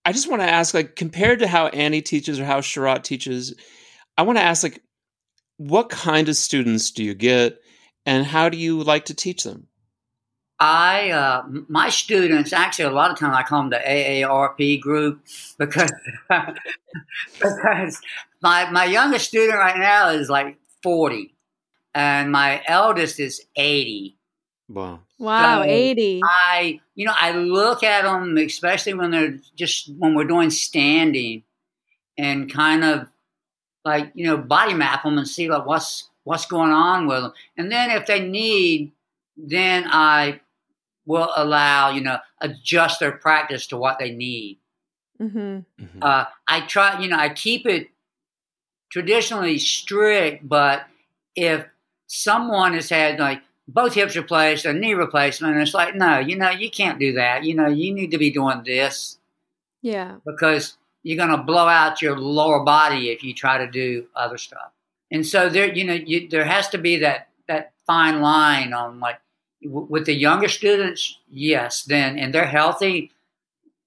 [0.04, 3.54] I just want to ask, like, compared to how Annie teaches or how Sharath teaches,
[4.18, 4.82] I want to ask, like,
[5.56, 7.58] what kind of students do you get,
[8.04, 9.68] and how do you like to teach them?
[10.60, 15.20] I uh, my students actually a lot of times I call them the AARP group
[15.58, 15.92] because
[17.40, 18.00] because
[18.40, 21.33] my my youngest student right now is like forty,
[21.94, 24.16] and my eldest is eighty.
[24.68, 25.00] Wow.
[25.18, 26.20] Wow, So, 80.
[26.24, 31.44] I, you know, I look at them, especially when they're just when we're doing standing,
[32.18, 33.08] and kind of
[33.84, 37.32] like you know body map them and see like what's what's going on with them,
[37.56, 38.92] and then if they need,
[39.36, 40.40] then I
[41.06, 44.58] will allow you know adjust their practice to what they need.
[45.18, 46.02] hmm Mhm.
[46.02, 47.88] Uh, I try, you know, I keep it
[48.90, 50.86] traditionally strict, but
[51.34, 51.64] if
[52.06, 56.50] someone has had like both hips replaced, a knee replacement, it's like, no, you know,
[56.50, 57.44] you can't do that.
[57.44, 59.18] You know, you need to be doing this
[59.82, 60.16] Yeah.
[60.26, 64.36] because you're going to blow out your lower body if you try to do other
[64.38, 64.70] stuff.
[65.10, 69.00] And so there, you know, you, there has to be that that fine line on
[69.00, 69.20] like
[69.62, 73.12] w- with the younger students, yes, then and they're healthy,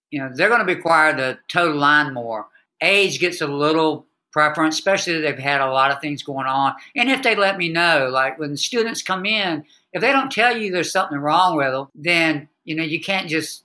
[0.09, 2.47] you know, they're going to be required to toe the line more.
[2.81, 4.05] Age gets a little
[4.37, 6.75] preference, especially they've had a lot of things going on.
[6.95, 10.55] And if they let me know, like when students come in, if they don't tell
[10.55, 13.63] you there's something wrong with them, then you know you can't just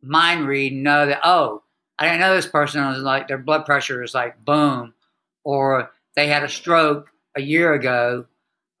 [0.00, 1.62] mind read and know that oh
[1.98, 4.94] I didn't know this person was like their blood pressure is like boom,
[5.44, 8.24] or they had a stroke a year ago,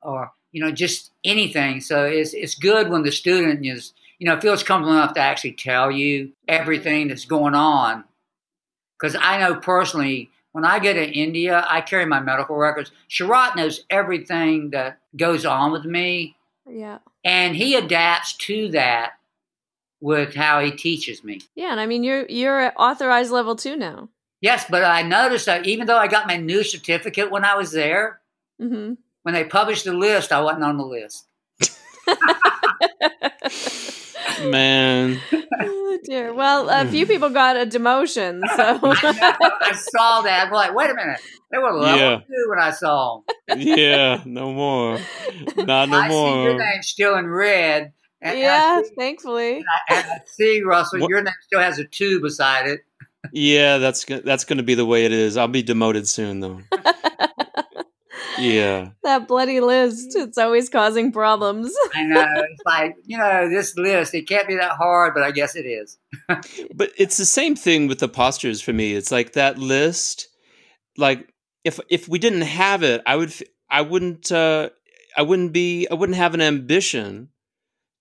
[0.00, 1.82] or you know just anything.
[1.82, 5.52] So it's it's good when the student is you know feels comfortable enough to actually
[5.52, 8.04] tell you everything that's going on.
[8.98, 12.90] Because I know personally, when I go to India, I carry my medical records.
[13.10, 16.36] Sharath knows everything that goes on with me,
[16.66, 16.98] Yeah.
[17.24, 19.12] and he adapts to that
[20.00, 21.40] with how he teaches me.
[21.54, 24.08] Yeah, and I mean you're you're at authorized level 2 now.
[24.40, 27.72] Yes, but I noticed that even though I got my new certificate when I was
[27.72, 28.20] there,
[28.60, 28.96] Mhm.
[29.24, 31.26] when they published the list, I wasn't on the list.
[34.44, 36.32] Man, oh, dear.
[36.32, 37.10] Well, a few hmm.
[37.10, 40.46] people got a demotion, so I saw that.
[40.46, 41.20] I'm like, wait a minute.
[41.50, 42.16] They were level Yeah.
[42.18, 43.58] two when I saw them.
[43.60, 44.98] yeah, no more,
[45.56, 46.58] not no I see your more.
[46.58, 47.92] name still in red.
[48.20, 49.56] And, and yeah, I see, thankfully.
[49.56, 49.64] and
[50.06, 52.80] I see, Russell, What- your name still has a two beside it.
[53.32, 55.36] Yeah, that's that's going to be the way it is.
[55.36, 56.60] I'll be demoted soon, though.
[58.38, 61.72] Yeah, that bloody list, it's always causing problems.
[61.94, 62.26] I know.
[62.36, 65.66] it's like, you know, this list, it can't be that hard, but I guess it
[65.66, 65.98] is.
[66.74, 68.94] but it's the same thing with the postures for me.
[68.94, 70.28] It's like that list.
[70.96, 71.32] Like
[71.64, 73.32] if if we didn't have it, I would
[73.70, 74.70] I wouldn't uh,
[75.16, 77.28] I wouldn't be I wouldn't have an ambition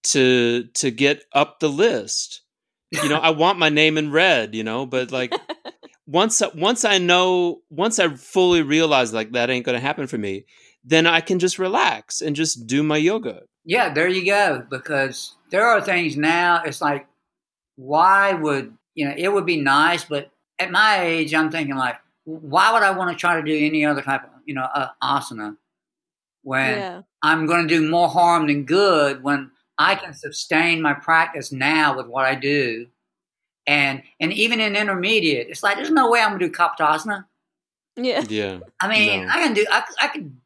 [0.04, 2.42] to to get up the list.
[2.92, 4.56] You know, I want my name in red.
[4.56, 5.34] You know, but like
[6.08, 10.46] once once I know once I fully realize like that ain't gonna happen for me,
[10.84, 13.42] then I can just relax and just do my yoga.
[13.66, 14.66] Yeah, there you go.
[14.70, 17.06] Because there are things now, it's like,
[17.76, 21.98] why would, you know, it would be nice, but at my age, I'm thinking like,
[22.24, 24.90] why would I want to try to do any other type of, you know, uh,
[25.04, 25.58] asana
[26.44, 27.02] when yeah.
[27.22, 31.98] I'm going to do more harm than good when I can sustain my practice now
[31.98, 32.88] with what I do.
[33.68, 37.26] And, and even in intermediate, it's like, there's no way I'm going to do Kapotasana.
[37.98, 38.24] Yeah.
[38.30, 39.30] Yeah, I mean, No.
[39.30, 40.38] I can do, I, I could,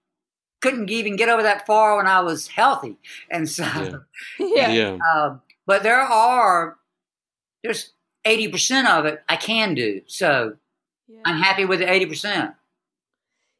[0.61, 2.97] couldn't even get over that far when I was healthy.
[3.29, 3.97] And so, yeah,
[4.39, 4.71] Yeah.
[4.71, 4.97] yeah.
[5.13, 6.77] um, but there are
[7.63, 7.93] there's
[8.25, 10.55] eighty percent of it I can do, so
[11.25, 12.53] I'm happy with the eighty percent.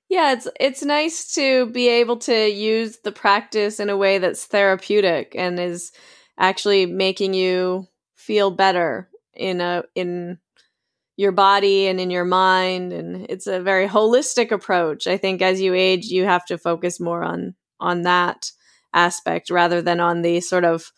[0.09, 4.45] Yeah, it's it's nice to be able to use the practice in a way that's
[4.45, 5.91] therapeutic and is
[6.37, 9.07] actually making you feel better
[9.41, 10.37] in a in
[11.17, 15.07] your body and in your mind and it's a very holistic approach.
[15.07, 18.51] I think as you age you have to focus more on on that
[18.93, 20.91] aspect rather than on the sort of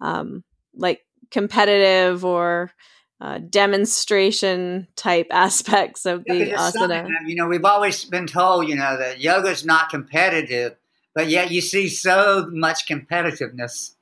[0.00, 2.72] um like competitive or
[3.20, 7.06] uh, demonstration type aspects of the asana.
[7.26, 10.76] You know, we've always been told, you know, that yoga is not competitive,
[11.14, 13.94] but yet you see so much competitiveness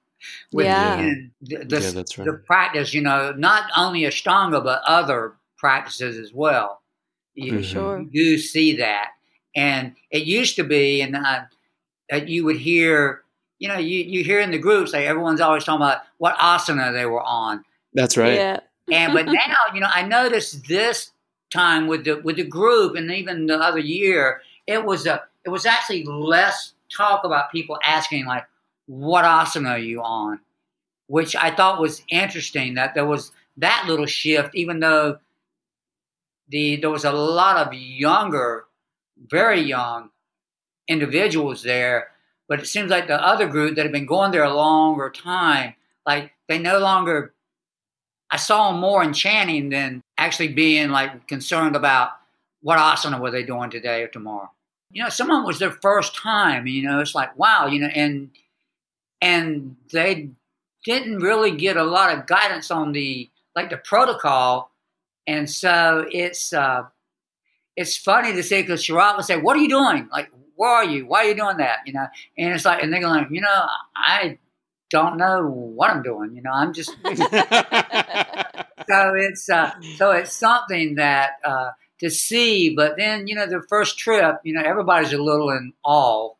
[0.52, 0.96] Yeah.
[0.96, 2.24] within the, the, Yeah, that's right.
[2.24, 2.92] the practice.
[2.94, 6.82] You know, not only Ashtanga but other practices as well.
[7.34, 8.00] You, For sure.
[8.00, 9.10] you do see that,
[9.54, 11.44] and it used to be, and I,
[12.10, 13.22] that you would hear.
[13.60, 16.92] You know, you you hear in the groups like everyone's always talking about what asana
[16.92, 17.64] they were on.
[17.92, 18.34] That's right.
[18.34, 18.60] Yeah.
[18.92, 21.10] And but now, you know, I noticed this
[21.52, 25.48] time with the with the group, and even the other year, it was a it
[25.50, 28.44] was actually less talk about people asking like,
[28.88, 30.40] "What asana are you on?"
[31.06, 32.74] Which I thought was interesting.
[32.74, 35.18] That there was that little shift, even though
[36.48, 38.64] the there was a lot of younger,
[39.16, 40.10] very young
[40.88, 42.08] individuals there,
[42.48, 45.74] but it seems like the other group that had been going there a longer time,
[46.06, 47.34] like they no longer.
[48.30, 52.10] I saw them more in chanting than actually being like concerned about
[52.60, 54.50] what asana were they doing today or tomorrow.
[54.90, 56.66] You know, someone was their first time.
[56.66, 57.66] You know, it's like wow.
[57.66, 58.30] You know, and
[59.20, 60.30] and they
[60.84, 64.70] didn't really get a lot of guidance on the like the protocol,
[65.26, 66.84] and so it's uh,
[67.76, 70.08] it's funny to see because Sharath would say, "What are you doing?
[70.10, 71.06] Like, where are you?
[71.06, 72.06] Why are you doing that?" You know,
[72.36, 74.38] and it's like, and they're going, you know, I
[74.90, 76.34] don't know what I'm doing.
[76.34, 76.90] You know, I'm just
[78.88, 82.74] so it's uh, so it's something that uh, to see.
[82.74, 86.34] But then you know, the first trip, you know, everybody's a little in awe,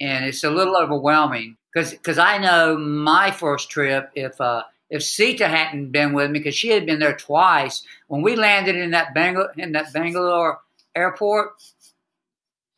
[0.00, 4.40] and it's a little overwhelming because because I know my first trip if.
[4.40, 8.36] Uh, if Sita hadn't been with me, because she had been there twice, when we
[8.36, 10.60] landed in that Bangalore in that Bangalore
[10.94, 11.50] airport,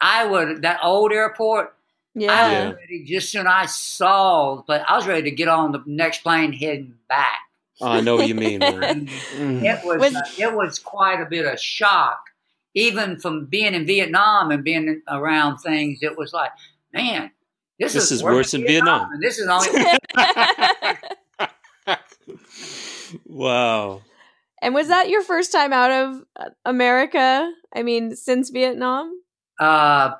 [0.00, 1.72] I would that old airport.
[2.16, 2.32] Yeah.
[2.32, 2.66] I Yeah.
[2.70, 6.22] was ready just soon I saw, but I was ready to get on the next
[6.24, 7.38] plane heading back.
[7.80, 8.60] oh, I know what you mean.
[8.60, 9.62] Mm.
[9.64, 12.24] It was When- uh, it was quite a bit of shock,
[12.74, 16.00] even from being in Vietnam and being around things.
[16.02, 16.50] It was like,
[16.92, 17.30] man,
[17.80, 19.10] this, This is worse than Vietnam.
[19.12, 19.68] and this is only
[23.26, 24.02] wow.
[24.62, 27.50] and was that your first time out of uh, America?
[27.74, 29.12] I mean, since Vietnam?
[29.58, 30.12] Uh,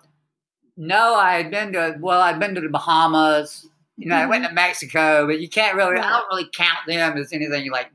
[0.77, 3.67] no, I had been to well, I've been to the Bahamas.
[3.97, 5.99] You know, I went to Mexico, but you can't really.
[5.99, 7.91] I don't really count them as anything like.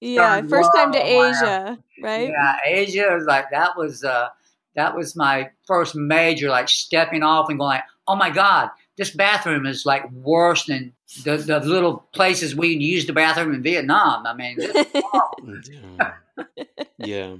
[0.00, 1.30] Yeah, first time to world, wow.
[1.30, 2.28] Asia, right?
[2.28, 4.28] Yeah, Asia was like that was uh
[4.74, 9.10] that was my first major like stepping off and going like, oh my god, this
[9.10, 10.92] bathroom is like worse than
[11.24, 14.26] the, the little places we use the bathroom in Vietnam.
[14.26, 15.60] I mean, this is horrible.
[15.70, 16.12] Yeah.
[16.98, 17.36] yeah.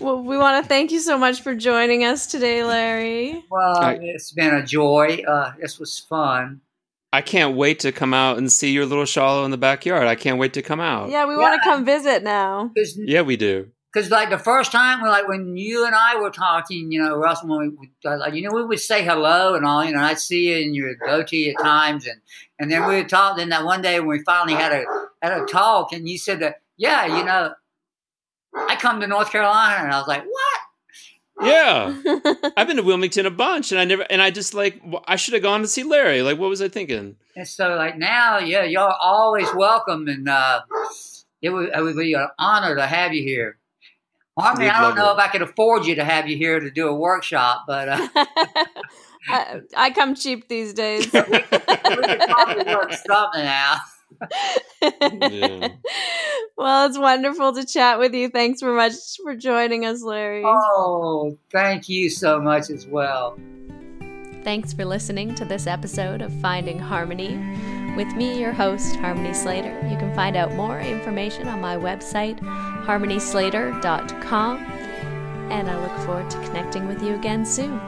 [0.00, 3.44] Well, we want to thank you so much for joining us today, Larry.
[3.50, 5.22] well, I- it's been a joy.
[5.26, 6.60] Uh, this was fun.
[7.12, 10.06] I can't wait to come out and see your little shala in the backyard.
[10.06, 11.08] I can't wait to come out.
[11.08, 12.70] Yeah, we want to come visit now.
[12.74, 13.70] Because Yeah, we do.
[13.98, 17.48] Because like the first time, like when you and I were talking, you know, Russell,
[17.48, 20.00] when we, would, uh, like, you know, we would say hello and all, you know,
[20.00, 22.20] I'd see you in your goatee at times, and
[22.60, 23.36] and then we would talk.
[23.36, 24.84] Then that one day when we finally had a
[25.20, 27.54] had a talk, and you said that, yeah, you know,
[28.54, 30.60] I come to North Carolina, and I was like, what?
[31.48, 31.96] Yeah.
[32.56, 35.34] I've been to Wilmington a bunch and I never and I just like I should
[35.34, 36.22] have gone to see Larry.
[36.22, 37.16] Like what was I thinking?
[37.34, 40.60] And so like now, yeah, you're always welcome, and uh,
[41.42, 43.57] it would it would be an honor to have you here.
[44.38, 45.14] Harmony, We'd I don't know it.
[45.14, 47.88] if I can afford you to have you here to do a workshop, but.
[47.88, 48.08] Uh,
[49.28, 51.12] I, I come cheap these days.
[51.12, 53.78] we could probably work something out.
[54.80, 55.68] Yeah.
[56.56, 58.28] well, it's wonderful to chat with you.
[58.28, 60.42] Thanks very much for joining us, Larry.
[60.44, 63.38] Oh, thank you so much as well.
[64.44, 67.36] Thanks for listening to this episode of Finding Harmony.
[67.98, 69.76] With me, your host, Harmony Slater.
[69.90, 74.58] You can find out more information on my website, harmonyslater.com.
[75.50, 77.80] And I look forward to connecting with you again soon.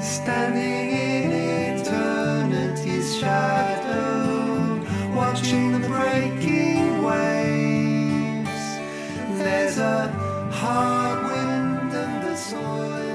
[0.00, 1.32] Standing in
[1.82, 4.80] eternity's shadow,
[5.14, 8.48] watching the breaking waves.
[9.38, 10.08] There's a
[10.50, 11.06] heart
[12.36, 13.05] soy.